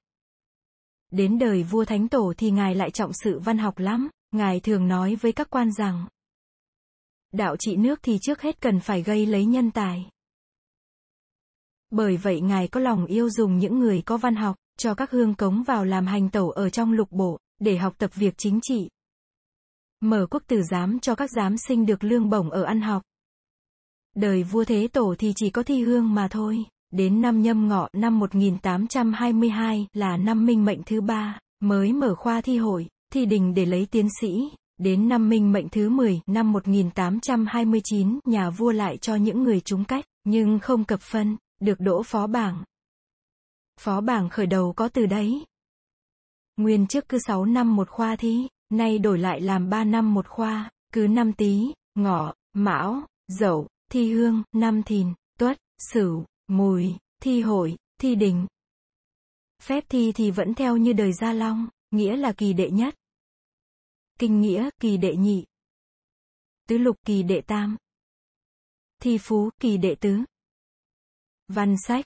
Đến 1.11 1.39
đời 1.39 1.63
vua 1.63 1.85
Thánh 1.85 2.07
Tổ 2.07 2.33
thì 2.37 2.51
ngài 2.51 2.75
lại 2.75 2.91
trọng 2.91 3.11
sự 3.13 3.39
văn 3.39 3.57
học 3.57 3.79
lắm, 3.79 4.09
ngài 4.33 4.59
thường 4.59 4.87
nói 4.87 5.15
với 5.15 5.31
các 5.31 5.49
quan 5.49 5.71
rằng 5.71 6.07
đạo 7.31 7.55
trị 7.59 7.75
nước 7.75 7.99
thì 8.03 8.17
trước 8.21 8.41
hết 8.41 8.61
cần 8.61 8.79
phải 8.79 9.03
gây 9.03 9.25
lấy 9.25 9.45
nhân 9.45 9.71
tài. 9.71 10.09
Bởi 11.89 12.17
vậy 12.17 12.41
ngài 12.41 12.67
có 12.67 12.79
lòng 12.79 13.05
yêu 13.05 13.29
dùng 13.29 13.57
những 13.57 13.79
người 13.79 14.01
có 14.01 14.17
văn 14.17 14.35
học, 14.35 14.55
cho 14.77 14.95
các 14.95 15.11
hương 15.11 15.35
cống 15.35 15.63
vào 15.63 15.85
làm 15.85 16.05
hành 16.05 16.29
tẩu 16.29 16.49
ở 16.49 16.69
trong 16.69 16.91
lục 16.91 17.11
bộ, 17.11 17.39
để 17.59 17.77
học 17.77 17.93
tập 17.97 18.11
việc 18.15 18.33
chính 18.37 18.59
trị. 18.63 18.89
Mở 20.01 20.27
quốc 20.29 20.43
tử 20.47 20.61
giám 20.71 20.99
cho 20.99 21.15
các 21.15 21.29
giám 21.31 21.57
sinh 21.57 21.85
được 21.85 22.03
lương 22.03 22.29
bổng 22.29 22.49
ở 22.49 22.63
ăn 22.63 22.81
học. 22.81 23.01
Đời 24.15 24.43
vua 24.43 24.63
Thế 24.63 24.87
Tổ 24.87 25.15
thì 25.19 25.33
chỉ 25.35 25.49
có 25.49 25.63
thi 25.63 25.83
hương 25.83 26.13
mà 26.13 26.27
thôi. 26.27 26.65
Đến 26.91 27.21
năm 27.21 27.41
nhâm 27.41 27.67
ngọ 27.67 27.89
năm 27.93 28.19
1822 28.19 29.87
là 29.93 30.17
năm 30.17 30.45
minh 30.45 30.65
mệnh 30.65 30.83
thứ 30.85 31.01
ba, 31.01 31.39
mới 31.59 31.93
mở 31.93 32.15
khoa 32.15 32.41
thi 32.41 32.57
hội, 32.57 32.87
thi 33.13 33.25
đình 33.25 33.53
để 33.53 33.65
lấy 33.65 33.85
tiến 33.91 34.07
sĩ. 34.21 34.51
Đến 34.77 35.09
năm 35.09 35.29
minh 35.29 35.51
mệnh 35.51 35.69
thứ 35.69 35.89
10 35.89 36.21
năm 36.25 36.51
1829 36.51 38.19
nhà 38.25 38.49
vua 38.49 38.71
lại 38.71 38.97
cho 38.97 39.15
những 39.15 39.43
người 39.43 39.59
trúng 39.59 39.85
cách, 39.85 40.05
nhưng 40.23 40.59
không 40.59 40.83
cập 40.83 41.01
phân, 41.01 41.37
được 41.59 41.79
đỗ 41.79 42.03
phó 42.03 42.27
bảng. 42.27 42.63
Phó 43.79 44.01
bảng 44.01 44.29
khởi 44.29 44.45
đầu 44.45 44.73
có 44.73 44.87
từ 44.87 45.05
đấy. 45.05 45.45
Nguyên 46.57 46.87
trước 46.87 47.09
cứ 47.09 47.17
6 47.27 47.45
năm 47.45 47.75
một 47.75 47.89
khoa 47.89 48.15
thi, 48.15 48.47
nay 48.69 48.99
đổi 48.99 49.17
lại 49.17 49.41
làm 49.41 49.69
3 49.69 49.83
năm 49.83 50.13
một 50.13 50.27
khoa, 50.27 50.71
cứ 50.93 51.07
năm 51.07 51.33
tý, 51.33 51.73
ngọ, 51.95 52.33
mão, 52.53 53.01
dậu, 53.27 53.67
thi 53.91 54.13
hương, 54.13 54.43
năm 54.51 54.83
thìn, 54.83 55.07
tuất, 55.39 55.57
sửu, 55.91 56.25
mùi, 56.47 56.95
thi 57.23 57.41
hội, 57.41 57.77
thi 58.01 58.15
đình. 58.15 58.45
Phép 59.61 59.83
thi 59.89 60.11
thì 60.11 60.31
vẫn 60.31 60.53
theo 60.53 60.77
như 60.77 60.93
đời 60.93 61.13
Gia 61.13 61.33
Long, 61.33 61.67
nghĩa 61.91 62.15
là 62.15 62.31
kỳ 62.31 62.53
đệ 62.53 62.69
nhất. 62.69 62.95
Kinh 64.19 64.41
nghĩa, 64.41 64.69
kỳ 64.79 64.97
đệ 64.97 65.15
nhị. 65.15 65.45
Tứ 66.67 66.77
lục 66.77 66.95
kỳ 67.05 67.23
đệ 67.23 67.41
tam. 67.41 67.77
Thi 69.01 69.17
phú, 69.17 69.49
kỳ 69.59 69.77
đệ 69.77 69.95
tứ. 69.95 70.17
Văn 71.47 71.75
sách. 71.87 72.05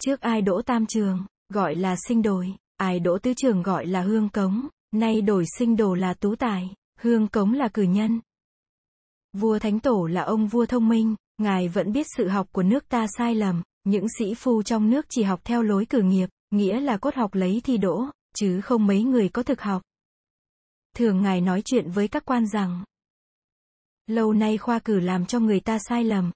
Trước 0.00 0.20
ai 0.20 0.42
đỗ 0.42 0.62
tam 0.62 0.86
trường, 0.86 1.26
gọi 1.48 1.74
là 1.74 1.96
sinh 2.08 2.22
đồi, 2.22 2.56
ai 2.76 3.00
đỗ 3.00 3.18
tứ 3.18 3.32
trường 3.36 3.62
gọi 3.62 3.86
là 3.86 4.02
hương 4.02 4.28
cống, 4.28 4.68
nay 4.92 5.20
đổi 5.20 5.44
sinh 5.58 5.76
đồ 5.76 5.94
là 5.94 6.14
tú 6.14 6.36
tài, 6.36 6.74
hương 6.98 7.28
cống 7.28 7.52
là 7.52 7.68
cử 7.74 7.82
nhân. 7.82 8.20
Vua 9.32 9.58
Thánh 9.58 9.80
Tổ 9.80 10.06
là 10.06 10.22
ông 10.22 10.46
vua 10.46 10.66
thông 10.66 10.88
minh, 10.88 11.14
ngài 11.38 11.68
vẫn 11.68 11.92
biết 11.92 12.06
sự 12.16 12.28
học 12.28 12.48
của 12.52 12.62
nước 12.62 12.88
ta 12.88 13.06
sai 13.18 13.34
lầm, 13.34 13.62
những 13.84 14.06
sĩ 14.18 14.34
phu 14.34 14.62
trong 14.62 14.90
nước 14.90 15.06
chỉ 15.08 15.22
học 15.22 15.40
theo 15.44 15.62
lối 15.62 15.86
cử 15.86 16.02
nghiệp, 16.02 16.28
nghĩa 16.50 16.80
là 16.80 16.96
cốt 16.96 17.14
học 17.14 17.34
lấy 17.34 17.60
thi 17.64 17.76
đỗ, 17.76 18.04
chứ 18.36 18.60
không 18.60 18.86
mấy 18.86 19.02
người 19.02 19.28
có 19.28 19.42
thực 19.42 19.60
học. 19.60 19.82
Thường 20.96 21.22
ngài 21.22 21.40
nói 21.40 21.62
chuyện 21.64 21.90
với 21.90 22.08
các 22.08 22.24
quan 22.24 22.46
rằng, 22.46 22.84
lâu 24.06 24.32
nay 24.32 24.58
khoa 24.58 24.78
cử 24.78 25.00
làm 25.00 25.26
cho 25.26 25.40
người 25.40 25.60
ta 25.60 25.78
sai 25.78 26.04
lầm. 26.04 26.30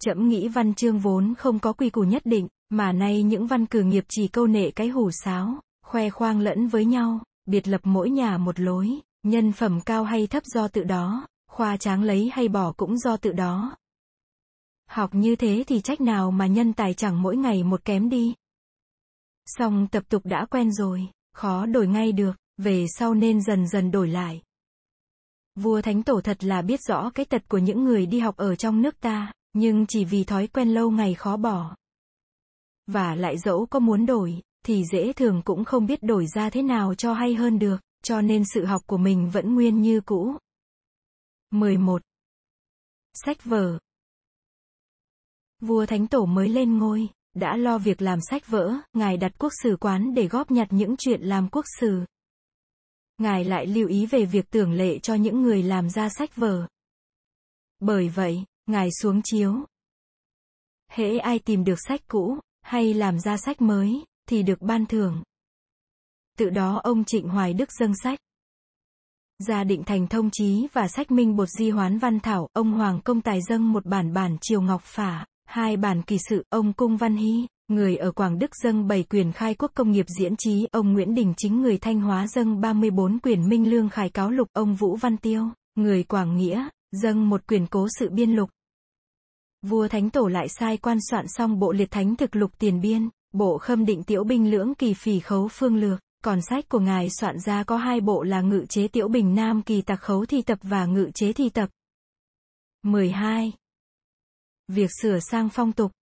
Chậm 0.00 0.28
nghĩ 0.28 0.48
văn 0.48 0.74
chương 0.74 0.98
vốn 0.98 1.34
không 1.38 1.58
có 1.58 1.72
quy 1.72 1.90
củ 1.90 2.02
nhất 2.02 2.22
định, 2.24 2.48
mà 2.68 2.92
nay 2.92 3.22
những 3.22 3.46
văn 3.46 3.66
cử 3.66 3.82
nghiệp 3.82 4.04
chỉ 4.08 4.28
câu 4.28 4.46
nệ 4.46 4.70
cái 4.70 4.88
hủ 4.88 5.10
sáo, 5.10 5.60
khoe 5.82 6.10
khoang 6.10 6.40
lẫn 6.40 6.68
với 6.68 6.84
nhau, 6.84 7.20
biệt 7.46 7.68
lập 7.68 7.80
mỗi 7.84 8.10
nhà 8.10 8.38
một 8.38 8.60
lối, 8.60 8.90
nhân 9.22 9.52
phẩm 9.52 9.80
cao 9.86 10.04
hay 10.04 10.26
thấp 10.26 10.42
do 10.44 10.68
tự 10.68 10.84
đó, 10.84 11.26
khoa 11.48 11.76
tráng 11.76 12.02
lấy 12.02 12.30
hay 12.32 12.48
bỏ 12.48 12.72
cũng 12.72 12.98
do 12.98 13.16
tự 13.16 13.32
đó. 13.32 13.76
Học 14.86 15.10
như 15.14 15.36
thế 15.36 15.64
thì 15.66 15.80
trách 15.80 16.00
nào 16.00 16.30
mà 16.30 16.46
nhân 16.46 16.72
tài 16.72 16.94
chẳng 16.94 17.22
mỗi 17.22 17.36
ngày 17.36 17.62
một 17.62 17.84
kém 17.84 18.08
đi. 18.08 18.34
song 19.46 19.86
tập 19.92 20.04
tục 20.08 20.22
đã 20.24 20.46
quen 20.50 20.72
rồi, 20.72 21.08
khó 21.32 21.66
đổi 21.66 21.86
ngay 21.86 22.12
được, 22.12 22.36
về 22.62 22.86
sau 22.88 23.14
nên 23.14 23.42
dần 23.42 23.68
dần 23.68 23.90
đổi 23.90 24.08
lại. 24.08 24.42
Vua 25.54 25.80
Thánh 25.80 26.02
Tổ 26.02 26.20
thật 26.20 26.44
là 26.44 26.62
biết 26.62 26.80
rõ 26.88 27.10
cái 27.14 27.26
tật 27.26 27.48
của 27.48 27.58
những 27.58 27.84
người 27.84 28.06
đi 28.06 28.18
học 28.18 28.36
ở 28.36 28.56
trong 28.56 28.82
nước 28.82 29.00
ta, 29.00 29.32
nhưng 29.52 29.86
chỉ 29.86 30.04
vì 30.04 30.24
thói 30.24 30.46
quen 30.46 30.68
lâu 30.74 30.90
ngày 30.90 31.14
khó 31.14 31.36
bỏ. 31.36 31.76
Và 32.86 33.14
lại 33.14 33.38
dẫu 33.38 33.66
có 33.66 33.78
muốn 33.78 34.06
đổi, 34.06 34.42
thì 34.66 34.84
dễ 34.92 35.12
thường 35.12 35.42
cũng 35.44 35.64
không 35.64 35.86
biết 35.86 36.02
đổi 36.02 36.26
ra 36.34 36.50
thế 36.50 36.62
nào 36.62 36.94
cho 36.94 37.12
hay 37.12 37.34
hơn 37.34 37.58
được, 37.58 37.76
cho 38.02 38.20
nên 38.20 38.42
sự 38.54 38.64
học 38.64 38.82
của 38.86 38.96
mình 38.96 39.30
vẫn 39.30 39.54
nguyên 39.54 39.80
như 39.80 40.00
cũ. 40.00 40.36
11. 41.50 42.02
Sách 43.24 43.44
vở 43.44 43.78
Vua 45.60 45.86
Thánh 45.86 46.06
Tổ 46.06 46.26
mới 46.26 46.48
lên 46.48 46.78
ngôi, 46.78 47.08
đã 47.34 47.56
lo 47.56 47.78
việc 47.78 48.02
làm 48.02 48.18
sách 48.30 48.46
vỡ, 48.46 48.74
ngài 48.92 49.16
đặt 49.16 49.32
quốc 49.38 49.52
sử 49.62 49.76
quán 49.80 50.14
để 50.14 50.28
góp 50.28 50.50
nhặt 50.50 50.68
những 50.70 50.94
chuyện 50.98 51.22
làm 51.22 51.48
quốc 51.48 51.64
sử. 51.80 52.04
Ngài 53.20 53.44
lại 53.44 53.66
lưu 53.66 53.88
ý 53.88 54.06
về 54.06 54.24
việc 54.24 54.50
tưởng 54.50 54.72
lệ 54.72 54.98
cho 54.98 55.14
những 55.14 55.42
người 55.42 55.62
làm 55.62 55.90
ra 55.90 56.08
sách 56.08 56.36
vở. 56.36 56.66
Bởi 57.80 58.08
vậy, 58.08 58.44
ngài 58.66 58.88
xuống 59.00 59.20
chiếu. 59.24 59.54
Hễ 60.90 61.18
ai 61.18 61.38
tìm 61.38 61.64
được 61.64 61.78
sách 61.88 62.00
cũ, 62.08 62.38
hay 62.62 62.94
làm 62.94 63.20
ra 63.20 63.36
sách 63.36 63.60
mới, 63.60 64.04
thì 64.28 64.42
được 64.42 64.62
ban 64.62 64.86
thưởng. 64.86 65.22
Tự 66.38 66.50
đó 66.50 66.80
ông 66.84 67.04
Trịnh 67.04 67.28
Hoài 67.28 67.52
Đức 67.52 67.72
dâng 67.72 67.92
sách. 68.02 68.18
Gia 69.38 69.64
định 69.64 69.82
thành 69.86 70.06
thông 70.06 70.30
chí 70.32 70.66
và 70.72 70.88
sách 70.88 71.10
minh 71.10 71.36
bột 71.36 71.48
di 71.58 71.70
hoán 71.70 71.98
văn 71.98 72.20
thảo, 72.20 72.48
ông 72.52 72.72
Hoàng 72.72 73.00
Công 73.04 73.20
Tài 73.20 73.40
dâng 73.48 73.72
một 73.72 73.86
bản 73.86 74.12
bản 74.12 74.36
triều 74.40 74.60
ngọc 74.60 74.82
phả, 74.84 75.26
hai 75.44 75.76
bản 75.76 76.02
kỳ 76.02 76.18
sự, 76.28 76.44
ông 76.48 76.72
Cung 76.72 76.96
Văn 76.96 77.16
Hy, 77.16 77.46
người 77.70 77.96
ở 77.96 78.12
Quảng 78.12 78.38
Đức 78.38 78.50
dâng 78.62 78.88
7 78.88 79.02
quyền 79.02 79.32
khai 79.32 79.54
quốc 79.54 79.70
công 79.74 79.90
nghiệp 79.90 80.06
diễn 80.18 80.36
trí, 80.36 80.66
ông 80.72 80.92
Nguyễn 80.92 81.14
Đình 81.14 81.34
Chính 81.36 81.62
người 81.62 81.78
Thanh 81.78 82.00
Hóa 82.00 82.26
dâng 82.26 82.60
34 82.60 83.18
quyền 83.18 83.48
minh 83.48 83.70
lương 83.70 83.88
khải 83.88 84.10
cáo 84.10 84.30
lục, 84.30 84.48
ông 84.52 84.74
Vũ 84.74 84.96
Văn 84.96 85.16
Tiêu, 85.16 85.48
người 85.74 86.02
Quảng 86.02 86.36
Nghĩa, 86.36 86.68
dâng 86.92 87.28
một 87.28 87.46
quyền 87.48 87.66
cố 87.66 87.86
sự 87.98 88.10
biên 88.10 88.30
lục. 88.30 88.50
Vua 89.62 89.88
Thánh 89.88 90.10
Tổ 90.10 90.26
lại 90.26 90.48
sai 90.48 90.76
quan 90.76 90.98
soạn 91.10 91.24
xong 91.28 91.58
bộ 91.58 91.72
liệt 91.72 91.90
thánh 91.90 92.16
thực 92.16 92.36
lục 92.36 92.50
tiền 92.58 92.80
biên, 92.80 93.08
bộ 93.32 93.58
khâm 93.58 93.84
định 93.84 94.02
tiểu 94.02 94.24
binh 94.24 94.50
lưỡng 94.50 94.74
kỳ 94.74 94.94
phỉ 94.94 95.20
khấu 95.20 95.48
phương 95.48 95.76
lược, 95.76 96.00
còn 96.24 96.38
sách 96.42 96.68
của 96.68 96.80
ngài 96.80 97.08
soạn 97.10 97.38
ra 97.38 97.64
có 97.64 97.76
hai 97.76 98.00
bộ 98.00 98.22
là 98.22 98.40
ngự 98.40 98.64
chế 98.68 98.88
tiểu 98.88 99.08
bình 99.08 99.34
nam 99.34 99.62
kỳ 99.62 99.82
tạc 99.82 100.00
khấu 100.00 100.26
thi 100.26 100.42
tập 100.42 100.58
và 100.62 100.86
ngự 100.86 101.10
chế 101.14 101.32
thi 101.32 101.48
tập. 101.48 101.68
12. 102.82 103.52
Việc 104.68 104.90
sửa 105.02 105.18
sang 105.20 105.48
phong 105.48 105.72
tục 105.72 105.92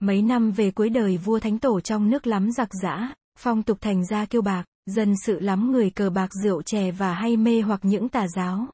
Mấy 0.00 0.22
năm 0.22 0.52
về 0.52 0.70
cuối 0.70 0.88
đời 0.88 1.16
vua 1.16 1.38
thánh 1.40 1.58
tổ 1.58 1.80
trong 1.80 2.10
nước 2.10 2.26
lắm 2.26 2.52
giặc 2.52 2.68
giã, 2.82 3.14
phong 3.38 3.62
tục 3.62 3.78
thành 3.80 4.06
ra 4.06 4.26
kiêu 4.26 4.42
bạc, 4.42 4.64
dân 4.86 5.14
sự 5.24 5.40
lắm 5.40 5.72
người 5.72 5.90
cờ 5.90 6.10
bạc 6.10 6.30
rượu 6.42 6.62
chè 6.62 6.90
và 6.90 7.14
hay 7.14 7.36
mê 7.36 7.60
hoặc 7.60 7.80
những 7.82 8.08
tà 8.08 8.28
giáo. 8.28 8.66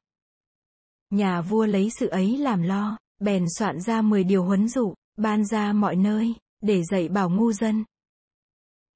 Nhà 1.09 1.41
vua 1.41 1.65
lấy 1.65 1.89
sự 1.89 2.07
ấy 2.07 2.37
làm 2.37 2.61
lo, 2.61 2.97
bèn 3.19 3.45
soạn 3.57 3.81
ra 3.81 4.01
10 4.01 4.23
điều 4.23 4.43
huấn 4.43 4.69
dụ, 4.69 4.93
ban 5.17 5.45
ra 5.45 5.73
mọi 5.73 5.95
nơi, 5.95 6.33
để 6.61 6.81
dạy 6.91 7.09
bảo 7.09 7.29
ngu 7.29 7.53
dân. 7.53 7.83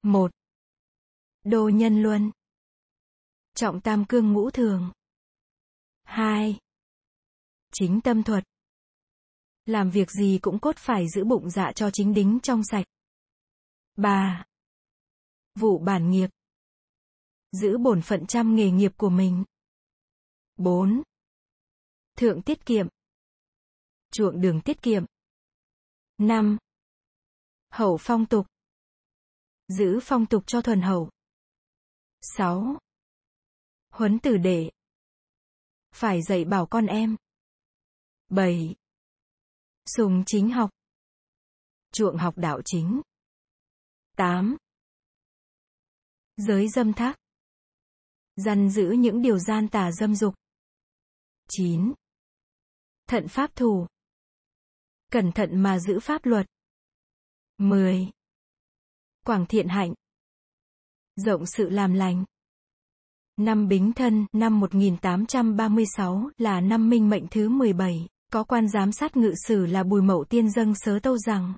1. 0.02 0.30
Đô 1.44 1.68
nhân 1.68 2.02
luân. 2.02 2.30
Trọng 3.54 3.80
tam 3.80 4.04
cương 4.04 4.32
ngũ 4.32 4.50
thường. 4.50 4.92
2. 6.04 6.58
Chính 7.72 8.00
tâm 8.00 8.22
thuật. 8.22 8.44
Làm 9.68 9.90
việc 9.90 10.10
gì 10.10 10.38
cũng 10.42 10.58
cốt 10.58 10.76
phải 10.76 11.08
giữ 11.08 11.24
bụng 11.24 11.50
dạ 11.50 11.72
cho 11.74 11.90
chính 11.92 12.14
đính 12.14 12.38
trong 12.42 12.64
sạch. 12.64 12.86
3. 13.96 14.44
Vụ 15.54 15.78
bản 15.78 16.10
nghiệp. 16.10 16.30
Giữ 17.52 17.78
bổn 17.78 18.02
phận 18.02 18.26
trăm 18.26 18.56
nghề 18.56 18.70
nghiệp 18.70 18.92
của 18.96 19.08
mình. 19.08 19.44
4. 20.56 21.02
Thượng 22.16 22.42
tiết 22.42 22.66
kiệm. 22.66 22.88
Chuộng 24.10 24.40
đường 24.40 24.60
tiết 24.60 24.82
kiệm. 24.82 25.04
5. 26.18 26.58
Hậu 27.70 27.96
phong 28.00 28.26
tục. 28.26 28.46
Giữ 29.68 29.98
phong 30.02 30.26
tục 30.26 30.44
cho 30.46 30.62
thuần 30.62 30.80
hậu. 30.80 31.10
6. 32.20 32.78
Huấn 33.90 34.18
tử 34.18 34.36
đệ. 34.36 34.70
Phải 35.94 36.22
dạy 36.22 36.44
bảo 36.44 36.66
con 36.66 36.86
em. 36.86 37.16
7. 38.28 38.77
Sùng 39.96 40.22
chính 40.26 40.50
học. 40.50 40.70
Chuộng 41.92 42.16
học 42.16 42.34
đạo 42.36 42.60
chính. 42.64 43.00
8. 44.16 44.56
Giới 46.36 46.68
dâm 46.68 46.92
thác. 46.92 47.16
Dằn 48.36 48.70
giữ 48.70 48.90
những 48.98 49.22
điều 49.22 49.38
gian 49.38 49.68
tà 49.68 49.92
dâm 49.92 50.14
dục. 50.14 50.34
9. 51.48 51.92
Thận 53.06 53.28
pháp 53.28 53.56
thù. 53.56 53.86
Cẩn 55.10 55.32
thận 55.32 55.50
mà 55.62 55.78
giữ 55.78 56.00
pháp 56.00 56.26
luật. 56.26 56.46
10. 57.58 58.10
Quảng 59.24 59.46
thiện 59.46 59.68
hạnh. 59.68 59.94
Rộng 61.16 61.46
sự 61.46 61.68
làm 61.68 61.94
lành. 61.94 62.24
Năm 63.36 63.68
Bính 63.68 63.92
Thân, 63.92 64.26
năm 64.32 64.60
1836, 64.60 66.30
là 66.38 66.60
năm 66.60 66.90
minh 66.90 67.08
mệnh 67.08 67.26
thứ 67.30 67.48
17. 67.48 68.08
Có 68.32 68.44
quan 68.44 68.68
giám 68.68 68.92
sát 68.92 69.16
ngự 69.16 69.34
sử 69.46 69.66
là 69.66 69.82
Bùi 69.82 70.02
Mậu 70.02 70.24
Tiên 70.24 70.50
dâng 70.50 70.74
sớ 70.74 70.98
tâu 71.02 71.18
rằng 71.18 71.54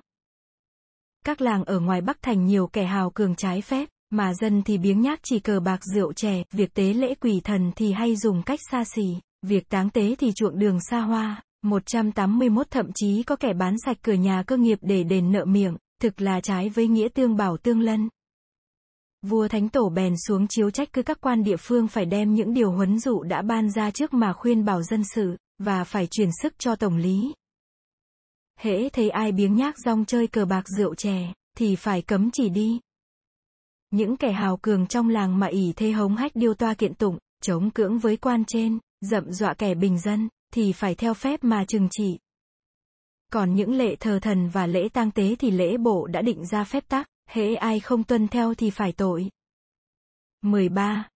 Các 1.25 1.41
làng 1.41 1.63
ở 1.63 1.79
ngoài 1.79 2.01
Bắc 2.01 2.21
Thành 2.21 2.45
nhiều 2.45 2.67
kẻ 2.67 2.85
hào 2.85 3.09
cường 3.09 3.35
trái 3.35 3.61
phép, 3.61 3.89
mà 4.09 4.33
dân 4.33 4.63
thì 4.63 4.77
biếng 4.77 5.01
nhác 5.01 5.19
chỉ 5.23 5.39
cờ 5.39 5.59
bạc 5.59 5.79
rượu 5.95 6.13
chè, 6.13 6.43
việc 6.51 6.73
tế 6.73 6.93
lễ 6.93 7.15
quỷ 7.15 7.41
thần 7.43 7.71
thì 7.75 7.91
hay 7.91 8.15
dùng 8.15 8.43
cách 8.43 8.59
xa 8.71 8.83
xỉ, 8.95 9.05
việc 9.41 9.69
táng 9.69 9.89
tế 9.89 10.15
thì 10.19 10.31
chuộng 10.35 10.59
đường 10.59 10.79
xa 10.89 10.99
hoa, 10.99 11.41
181 11.61 12.67
thậm 12.71 12.91
chí 12.95 13.23
có 13.23 13.35
kẻ 13.35 13.53
bán 13.53 13.75
sạch 13.85 13.97
cửa 14.01 14.13
nhà 14.13 14.43
cơ 14.47 14.57
nghiệp 14.57 14.79
để 14.81 15.03
đền 15.03 15.31
nợ 15.31 15.45
miệng, 15.45 15.77
thực 16.01 16.21
là 16.21 16.41
trái 16.41 16.69
với 16.69 16.87
nghĩa 16.87 17.07
tương 17.13 17.35
bảo 17.35 17.57
tương 17.57 17.79
lân. 17.79 18.09
Vua 19.21 19.47
Thánh 19.47 19.69
Tổ 19.69 19.89
bèn 19.89 20.13
xuống 20.27 20.47
chiếu 20.47 20.69
trách 20.69 20.93
cứ 20.93 21.03
các 21.03 21.21
quan 21.21 21.43
địa 21.43 21.57
phương 21.57 21.87
phải 21.87 22.05
đem 22.05 22.33
những 22.33 22.53
điều 22.53 22.71
huấn 22.71 22.99
dụ 22.99 23.23
đã 23.23 23.41
ban 23.41 23.69
ra 23.69 23.91
trước 23.91 24.13
mà 24.13 24.33
khuyên 24.33 24.65
bảo 24.65 24.83
dân 24.83 25.03
sự 25.15 25.37
và 25.63 25.83
phải 25.83 26.07
truyền 26.07 26.29
sức 26.41 26.53
cho 26.59 26.75
tổng 26.75 26.97
lý. 26.97 27.33
Hễ 28.59 28.89
thấy 28.89 29.09
ai 29.09 29.31
biếng 29.31 29.55
nhác 29.55 29.75
rong 29.85 30.05
chơi 30.05 30.27
cờ 30.27 30.45
bạc 30.45 30.63
rượu 30.77 30.95
chè, 30.95 31.33
thì 31.57 31.75
phải 31.75 32.01
cấm 32.01 32.31
chỉ 32.31 32.49
đi. 32.49 32.79
Những 33.91 34.17
kẻ 34.17 34.31
hào 34.31 34.57
cường 34.57 34.87
trong 34.87 35.09
làng 35.09 35.39
mà 35.39 35.47
ỷ 35.47 35.73
thế 35.75 35.91
hống 35.91 36.15
hách 36.15 36.31
điêu 36.35 36.53
toa 36.53 36.73
kiện 36.73 36.93
tụng, 36.93 37.17
chống 37.41 37.71
cưỡng 37.71 37.99
với 37.99 38.17
quan 38.17 38.43
trên, 38.47 38.79
dậm 39.01 39.31
dọa 39.31 39.53
kẻ 39.53 39.75
bình 39.75 39.99
dân, 39.99 40.29
thì 40.53 40.73
phải 40.73 40.95
theo 40.95 41.13
phép 41.13 41.43
mà 41.43 41.65
trừng 41.67 41.87
trị. 41.91 42.19
Còn 43.31 43.55
những 43.55 43.73
lễ 43.73 43.95
thờ 43.95 44.19
thần 44.21 44.49
và 44.49 44.67
lễ 44.67 44.89
tang 44.93 45.11
tế 45.11 45.35
thì 45.39 45.51
lễ 45.51 45.77
bộ 45.77 46.07
đã 46.07 46.21
định 46.21 46.45
ra 46.45 46.63
phép 46.63 46.87
tắc, 46.87 47.07
hễ 47.29 47.55
ai 47.55 47.79
không 47.79 48.03
tuân 48.03 48.27
theo 48.27 48.53
thì 48.53 48.69
phải 48.69 48.91
tội. 48.91 49.29
13. 50.41 51.09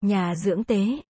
Nhà 0.00 0.34
dưỡng 0.34 0.64
tế 0.64 1.02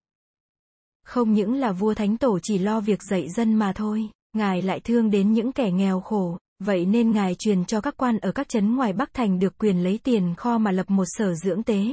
không 1.04 1.32
những 1.32 1.54
là 1.54 1.72
vua 1.72 1.94
thánh 1.94 2.16
tổ 2.16 2.38
chỉ 2.42 2.58
lo 2.58 2.80
việc 2.80 3.02
dạy 3.02 3.28
dân 3.36 3.54
mà 3.54 3.72
thôi, 3.72 4.08
ngài 4.32 4.62
lại 4.62 4.80
thương 4.80 5.10
đến 5.10 5.32
những 5.32 5.52
kẻ 5.52 5.70
nghèo 5.70 6.00
khổ, 6.00 6.38
vậy 6.58 6.86
nên 6.86 7.10
ngài 7.10 7.34
truyền 7.34 7.64
cho 7.64 7.80
các 7.80 7.96
quan 7.96 8.18
ở 8.18 8.32
các 8.32 8.48
trấn 8.48 8.76
ngoài 8.76 8.92
Bắc 8.92 9.14
Thành 9.14 9.38
được 9.38 9.58
quyền 9.58 9.82
lấy 9.82 9.98
tiền 10.02 10.34
kho 10.36 10.58
mà 10.58 10.70
lập 10.70 10.90
một 10.90 11.04
sở 11.06 11.34
dưỡng 11.34 11.62
tế. 11.62 11.84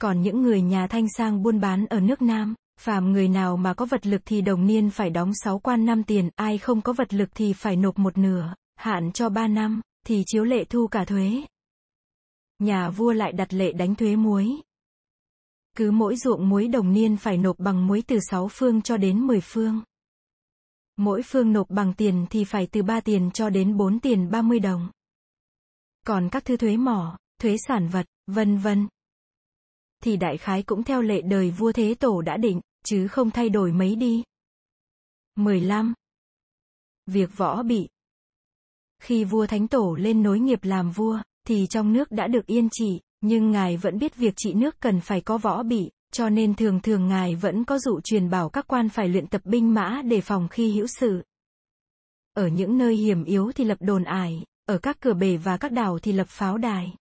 Còn 0.00 0.22
những 0.22 0.42
người 0.42 0.62
nhà 0.62 0.86
thanh 0.86 1.06
sang 1.16 1.42
buôn 1.42 1.60
bán 1.60 1.86
ở 1.86 2.00
nước 2.00 2.22
Nam, 2.22 2.54
phàm 2.80 3.12
người 3.12 3.28
nào 3.28 3.56
mà 3.56 3.74
có 3.74 3.86
vật 3.86 4.06
lực 4.06 4.22
thì 4.24 4.40
đồng 4.40 4.66
niên 4.66 4.90
phải 4.90 5.10
đóng 5.10 5.32
6 5.34 5.58
quan 5.58 5.84
năm 5.84 6.02
tiền, 6.02 6.30
ai 6.36 6.58
không 6.58 6.80
có 6.80 6.92
vật 6.92 7.14
lực 7.14 7.28
thì 7.34 7.52
phải 7.52 7.76
nộp 7.76 7.98
một 7.98 8.18
nửa, 8.18 8.54
hạn 8.76 9.12
cho 9.12 9.28
3 9.28 9.48
năm, 9.48 9.80
thì 10.06 10.22
chiếu 10.26 10.44
lệ 10.44 10.64
thu 10.64 10.86
cả 10.86 11.04
thuế. 11.04 11.42
Nhà 12.58 12.90
vua 12.90 13.12
lại 13.12 13.32
đặt 13.32 13.54
lệ 13.54 13.72
đánh 13.72 13.94
thuế 13.94 14.16
muối. 14.16 14.60
Cứ 15.76 15.90
mỗi 15.90 16.16
ruộng 16.16 16.48
muối 16.48 16.68
đồng 16.68 16.92
niên 16.92 17.16
phải 17.16 17.36
nộp 17.36 17.58
bằng 17.58 17.86
muối 17.86 18.02
từ 18.06 18.18
6 18.30 18.48
phương 18.48 18.82
cho 18.82 18.96
đến 18.96 19.26
10 19.26 19.40
phương. 19.40 19.82
Mỗi 20.96 21.22
phương 21.24 21.52
nộp 21.52 21.70
bằng 21.70 21.94
tiền 21.94 22.26
thì 22.30 22.44
phải 22.44 22.66
từ 22.66 22.82
3 22.82 23.00
tiền 23.00 23.30
cho 23.30 23.50
đến 23.50 23.76
4 23.76 24.00
tiền 24.00 24.30
30 24.30 24.58
đồng. 24.58 24.90
Còn 26.06 26.28
các 26.28 26.44
thư 26.44 26.56
thuế 26.56 26.76
mỏ, 26.76 27.18
thuế 27.40 27.56
sản 27.66 27.88
vật, 27.88 28.06
vân 28.26 28.58
vân, 28.58 28.86
thì 30.02 30.16
đại 30.16 30.36
khái 30.36 30.62
cũng 30.62 30.82
theo 30.82 31.02
lệ 31.02 31.20
đời 31.22 31.50
vua 31.50 31.72
Thế 31.72 31.94
Tổ 31.94 32.22
đã 32.22 32.36
định, 32.36 32.60
chứ 32.84 33.08
không 33.08 33.30
thay 33.30 33.48
đổi 33.48 33.72
mấy 33.72 33.96
đi. 33.96 34.22
15. 35.36 35.94
Việc 37.06 37.36
võ 37.36 37.62
bị 37.62 37.88
Khi 39.02 39.24
vua 39.24 39.46
Thánh 39.46 39.68
Tổ 39.68 39.94
lên 39.94 40.22
nối 40.22 40.40
nghiệp 40.40 40.58
làm 40.62 40.90
vua, 40.90 41.18
thì 41.46 41.66
trong 41.70 41.92
nước 41.92 42.10
đã 42.10 42.26
được 42.26 42.46
yên 42.46 42.68
trị, 42.72 43.00
nhưng 43.20 43.50
ngài 43.50 43.76
vẫn 43.76 43.98
biết 43.98 44.16
việc 44.16 44.34
trị 44.36 44.54
nước 44.54 44.80
cần 44.80 45.00
phải 45.00 45.20
có 45.20 45.38
võ 45.38 45.62
bị, 45.62 45.90
cho 46.12 46.28
nên 46.28 46.54
thường 46.54 46.80
thường 46.80 47.08
ngài 47.08 47.34
vẫn 47.34 47.64
có 47.64 47.78
dụ 47.78 48.00
truyền 48.00 48.30
bảo 48.30 48.48
các 48.48 48.66
quan 48.68 48.88
phải 48.88 49.08
luyện 49.08 49.26
tập 49.26 49.40
binh 49.44 49.74
mã 49.74 50.02
để 50.04 50.20
phòng 50.20 50.48
khi 50.48 50.72
hữu 50.72 50.86
sự. 50.86 51.22
Ở 52.34 52.48
những 52.48 52.78
nơi 52.78 52.96
hiểm 52.96 53.24
yếu 53.24 53.52
thì 53.54 53.64
lập 53.64 53.78
đồn 53.80 54.04
ải, 54.04 54.44
ở 54.66 54.78
các 54.78 55.00
cửa 55.00 55.14
bể 55.14 55.36
và 55.36 55.56
các 55.56 55.72
đảo 55.72 55.98
thì 55.98 56.12
lập 56.12 56.28
pháo 56.28 56.58
đài. 56.58 56.94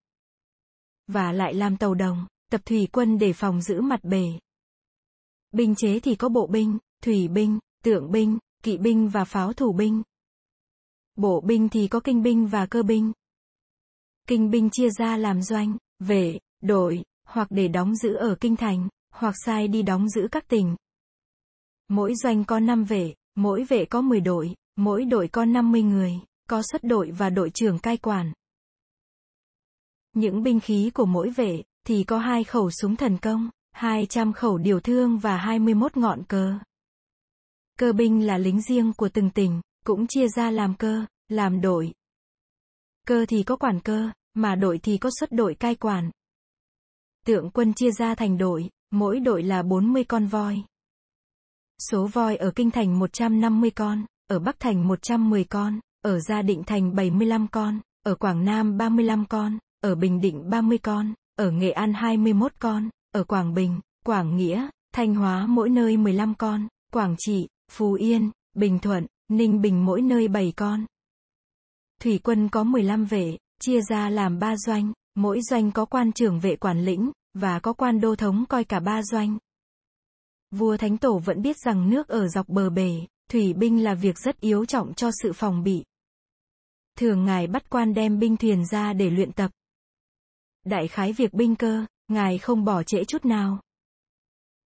Và 1.08 1.32
lại 1.32 1.54
làm 1.54 1.78
tàu 1.78 1.94
đồng, 1.94 2.28
tập 2.52 2.62
thủy 2.66 2.88
quân 2.92 3.18
để 3.20 3.34
phòng 3.34 3.62
giữ 3.62 3.82
mặt 3.82 4.04
bể. 4.04 4.40
Binh 5.52 5.76
chế 5.76 6.00
thì 6.00 6.16
có 6.16 6.30
bộ 6.30 6.48
binh, 6.48 6.78
thủy 7.04 7.28
binh, 7.28 7.60
tượng 7.84 8.12
binh, 8.12 8.38
kỵ 8.64 8.78
binh 8.78 9.10
và 9.10 9.24
pháo 9.24 9.54
thủ 9.54 9.74
binh. 9.74 10.04
Bộ 11.16 11.42
binh 11.42 11.70
thì 11.70 11.88
có 11.88 12.00
kinh 12.00 12.24
binh 12.24 12.48
và 12.48 12.66
cơ 12.66 12.84
binh. 12.84 13.12
Kinh 14.28 14.50
binh 14.50 14.70
chia 14.70 14.90
ra 14.90 15.18
làm 15.18 15.42
doanh, 15.42 15.78
vệ, 16.00 16.40
đội, 16.62 17.04
hoặc 17.26 17.48
để 17.52 17.68
đóng 17.68 17.96
giữ 17.96 18.14
ở 18.14 18.36
kinh 18.40 18.56
thành, 18.56 18.90
hoặc 19.14 19.36
sai 19.46 19.68
đi 19.68 19.82
đóng 19.82 20.10
giữ 20.10 20.28
các 20.32 20.48
tỉnh. 20.48 20.76
Mỗi 21.88 22.14
doanh 22.24 22.46
có 22.46 22.60
5 22.60 22.84
vệ, 22.84 23.14
mỗi 23.36 23.64
vệ 23.64 23.86
có 23.86 24.02
10 24.02 24.22
đội, 24.22 24.56
mỗi 24.76 25.06
đội 25.06 25.28
có 25.28 25.46
50 25.46 25.84
người, 25.84 26.14
có 26.50 26.62
xuất 26.72 26.84
đội 26.84 27.12
và 27.12 27.30
đội 27.30 27.50
trưởng 27.50 27.80
cai 27.80 27.98
quản. 27.98 28.34
Những 30.14 30.44
binh 30.44 30.60
khí 30.60 30.92
của 30.94 31.06
mỗi 31.06 31.30
vệ, 31.30 31.64
thì 31.86 32.04
có 32.04 32.18
hai 32.18 32.44
khẩu 32.44 32.72
súng 32.72 32.96
thần 32.96 33.18
công, 33.18 33.50
200 33.72 34.34
khẩu 34.34 34.58
điều 34.58 34.80
thương 34.80 35.20
và 35.20 35.38
21 35.38 35.98
ngọn 35.98 36.24
cờ. 36.24 36.54
Cơ 37.80 37.94
binh 37.94 38.28
là 38.28 38.38
lính 38.38 38.62
riêng 38.62 38.94
của 38.94 39.10
từng 39.10 39.30
tỉnh, 39.30 39.62
cũng 39.86 40.08
chia 40.08 40.28
ra 40.28 40.52
làm 40.52 40.76
cơ, 40.76 41.06
làm 41.28 41.62
đội. 41.62 41.94
Cơ 43.08 43.26
thì 43.28 43.44
có 43.44 43.56
quản 43.56 43.80
cơ, 43.80 44.10
mà 44.34 44.56
đội 44.56 44.80
thì 44.84 44.98
có 44.98 45.10
xuất 45.20 45.32
đội 45.32 45.56
cai 45.56 45.76
quản. 45.76 46.12
Tượng 47.26 47.52
quân 47.52 47.74
chia 47.74 47.92
ra 47.92 48.16
thành 48.16 48.38
đội, 48.38 48.70
mỗi 48.92 49.20
đội 49.20 49.44
là 49.44 49.64
40 49.64 50.04
con 50.04 50.28
voi. 50.28 50.64
Số 51.92 52.08
voi 52.08 52.36
ở 52.36 52.52
Kinh 52.56 52.72
Thành 52.72 53.00
150 53.00 53.72
con, 53.72 54.06
ở 54.28 54.40
Bắc 54.40 54.60
Thành 54.60 54.88
110 54.88 55.44
con, 55.44 55.80
ở 56.02 56.20
Gia 56.20 56.42
Định 56.42 56.64
Thành 56.64 56.96
75 56.96 57.48
con, 57.48 57.80
ở 58.06 58.16
Quảng 58.16 58.46
Nam 58.46 58.78
35 58.78 59.26
con, 59.26 59.58
ở 59.82 59.96
Bình 59.96 60.22
Định 60.22 60.50
30 60.50 60.78
con, 60.78 61.14
ở 61.36 61.52
Nghệ 61.52 61.72
An 61.72 61.94
21 61.94 62.54
con, 62.60 62.90
ở 63.12 63.24
Quảng 63.24 63.54
Bình, 63.54 63.80
Quảng 64.06 64.38
Nghĩa, 64.38 64.70
Thanh 64.94 65.16
Hóa 65.16 65.48
mỗi 65.48 65.70
nơi 65.70 65.98
15 65.98 66.36
con, 66.36 66.68
Quảng 66.92 67.16
Trị, 67.18 67.48
Phú 67.72 67.94
Yên, 67.94 68.32
Bình 68.54 68.80
Thuận, 68.80 69.06
Ninh 69.28 69.62
Bình 69.62 69.86
mỗi 69.86 70.02
nơi 70.02 70.28
7 70.28 70.54
con. 70.56 70.86
Thủy 72.02 72.20
quân 72.24 72.50
có 72.50 72.64
15 72.64 73.06
vệ, 73.06 73.38
chia 73.62 73.82
ra 73.90 74.10
làm 74.10 74.40
3 74.40 74.56
doanh, 74.58 74.94
mỗi 75.16 75.42
doanh 75.42 75.72
có 75.72 75.86
quan 75.86 76.12
trưởng 76.12 76.40
vệ 76.40 76.56
quản 76.56 76.86
lĩnh, 76.86 77.12
và 77.34 77.60
có 77.60 77.74
quan 77.74 78.02
đô 78.02 78.16
thống 78.16 78.46
coi 78.50 78.64
cả 78.64 78.80
ba 78.80 79.04
doanh. 79.04 79.38
Vua 80.52 80.78
Thánh 80.78 80.98
Tổ 80.98 81.20
vẫn 81.20 81.42
biết 81.42 81.58
rằng 81.58 81.90
nước 81.90 82.08
ở 82.08 82.28
dọc 82.28 82.50
bờ 82.50 82.70
bể, 82.70 83.06
thủy 83.30 83.54
binh 83.54 83.84
là 83.84 83.94
việc 83.94 84.20
rất 84.20 84.40
yếu 84.40 84.66
trọng 84.66 84.94
cho 84.94 85.10
sự 85.24 85.34
phòng 85.34 85.64
bị. 85.64 85.84
Thường 86.98 87.26
ngài 87.26 87.48
bắt 87.48 87.70
quan 87.70 87.94
đem 87.94 88.20
binh 88.20 88.38
thuyền 88.38 88.66
ra 88.66 88.94
để 88.94 89.10
luyện 89.10 89.32
tập. 89.32 89.52
Đại 90.66 90.88
khái 90.88 91.14
việc 91.14 91.34
binh 91.34 91.56
cơ, 91.56 91.86
ngài 92.10 92.38
không 92.38 92.66
bỏ 92.66 92.84
trễ 92.84 93.04
chút 93.04 93.26
nào. 93.26 93.60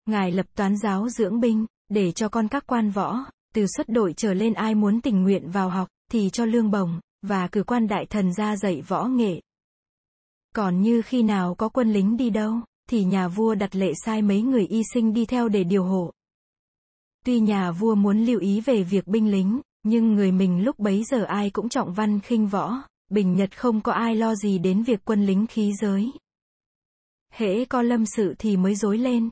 Ngài 0.07 0.33
lập 0.33 0.47
toán 0.55 0.77
giáo 0.77 1.09
dưỡng 1.09 1.41
binh, 1.41 1.67
để 1.89 2.13
cho 2.13 2.29
con 2.29 2.49
các 2.49 2.65
quan 2.67 2.91
võ, 2.91 3.19
từ 3.55 3.67
xuất 3.77 3.89
đội 3.89 4.13
trở 4.17 4.35
lên 4.35 4.53
ai 4.53 4.75
muốn 4.75 5.01
tình 5.01 5.23
nguyện 5.23 5.51
vào 5.51 5.69
học, 5.69 5.89
thì 6.11 6.31
cho 6.31 6.45
lương 6.45 6.71
bổng, 6.71 7.01
và 7.23 7.49
cử 7.49 7.63
quan 7.63 7.87
đại 7.89 8.07
thần 8.07 8.33
ra 8.33 8.57
dạy 8.57 8.81
võ 8.81 9.05
nghệ. 9.05 9.41
Còn 10.55 10.81
như 10.81 11.03
khi 11.03 11.23
nào 11.23 11.55
có 11.55 11.69
quân 11.69 11.93
lính 11.93 12.17
đi 12.17 12.31
đâu, 12.31 12.61
thì 12.89 13.05
nhà 13.05 13.29
vua 13.29 13.55
đặt 13.55 13.77
lệ 13.77 13.93
sai 14.05 14.23
mấy 14.23 14.43
người 14.43 14.67
y 14.67 14.83
sinh 14.95 15.13
đi 15.13 15.27
theo 15.27 15.49
để 15.49 15.65
điều 15.65 15.85
hộ. 15.85 16.13
Tuy 17.25 17.41
nhà 17.41 17.71
vua 17.71 17.95
muốn 17.95 18.25
lưu 18.25 18.41
ý 18.41 18.61
về 18.61 18.83
việc 18.83 19.07
binh 19.07 19.31
lính, 19.31 19.61
nhưng 19.83 20.15
người 20.15 20.33
mình 20.33 20.65
lúc 20.65 20.79
bấy 20.79 21.05
giờ 21.05 21.25
ai 21.25 21.51
cũng 21.51 21.69
trọng 21.69 21.93
văn 21.93 22.21
khinh 22.21 22.47
võ, 22.47 22.83
bình 23.11 23.37
nhật 23.37 23.59
không 23.59 23.81
có 23.81 23.93
ai 23.93 24.17
lo 24.17 24.35
gì 24.35 24.59
đến 24.59 24.83
việc 24.83 25.01
quân 25.05 25.27
lính 25.27 25.47
khí 25.47 25.73
giới. 25.81 26.13
Hễ 27.33 27.64
có 27.64 27.83
lâm 27.83 28.07
sự 28.07 28.35
thì 28.38 28.57
mới 28.57 28.75
dối 28.75 28.99
lên. 28.99 29.31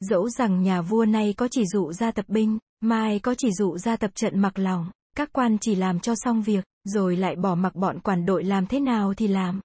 Dẫu 0.00 0.28
rằng 0.28 0.62
nhà 0.62 0.82
vua 0.82 1.04
nay 1.04 1.34
có 1.36 1.48
chỉ 1.50 1.64
dụ 1.66 1.92
ra 1.92 2.10
tập 2.10 2.24
binh, 2.28 2.58
mai 2.80 3.18
có 3.18 3.34
chỉ 3.34 3.52
dụ 3.52 3.78
ra 3.78 3.96
tập 3.96 4.10
trận 4.14 4.38
mặc 4.38 4.58
lòng, 4.58 4.90
các 5.16 5.28
quan 5.32 5.58
chỉ 5.60 5.74
làm 5.74 6.00
cho 6.00 6.14
xong 6.16 6.42
việc, 6.42 6.64
rồi 6.84 7.16
lại 7.16 7.36
bỏ 7.36 7.54
mặc 7.54 7.74
bọn 7.74 8.00
quản 8.00 8.26
đội 8.26 8.44
làm 8.44 8.66
thế 8.66 8.80
nào 8.80 9.14
thì 9.14 9.28
làm. 9.28 9.60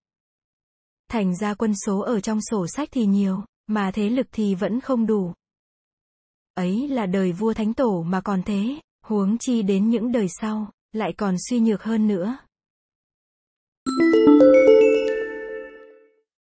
Thành 1.09 1.35
ra 1.38 1.53
quân 1.53 1.73
số 1.85 1.99
ở 1.99 2.19
trong 2.19 2.39
sổ 2.41 2.67
sách 2.67 2.89
thì 2.91 3.05
nhiều, 3.05 3.43
mà 3.67 3.91
thế 3.93 4.09
lực 4.09 4.27
thì 4.31 4.55
vẫn 4.55 4.81
không 4.81 5.05
đủ. 5.05 5.33
Ấy 6.53 6.88
là 6.88 7.05
đời 7.05 7.31
vua 7.31 7.53
thánh 7.53 7.73
tổ 7.73 8.03
mà 8.03 8.21
còn 8.21 8.43
thế, 8.43 8.79
huống 9.05 9.38
chi 9.38 9.61
đến 9.61 9.89
những 9.89 10.11
đời 10.11 10.27
sau, 10.41 10.71
lại 10.93 11.13
còn 11.17 11.35
suy 11.49 11.59
nhược 11.59 11.83
hơn 11.83 12.07
nữa. 12.07 12.38
Thank 13.85 14.69
you. 14.69 14.74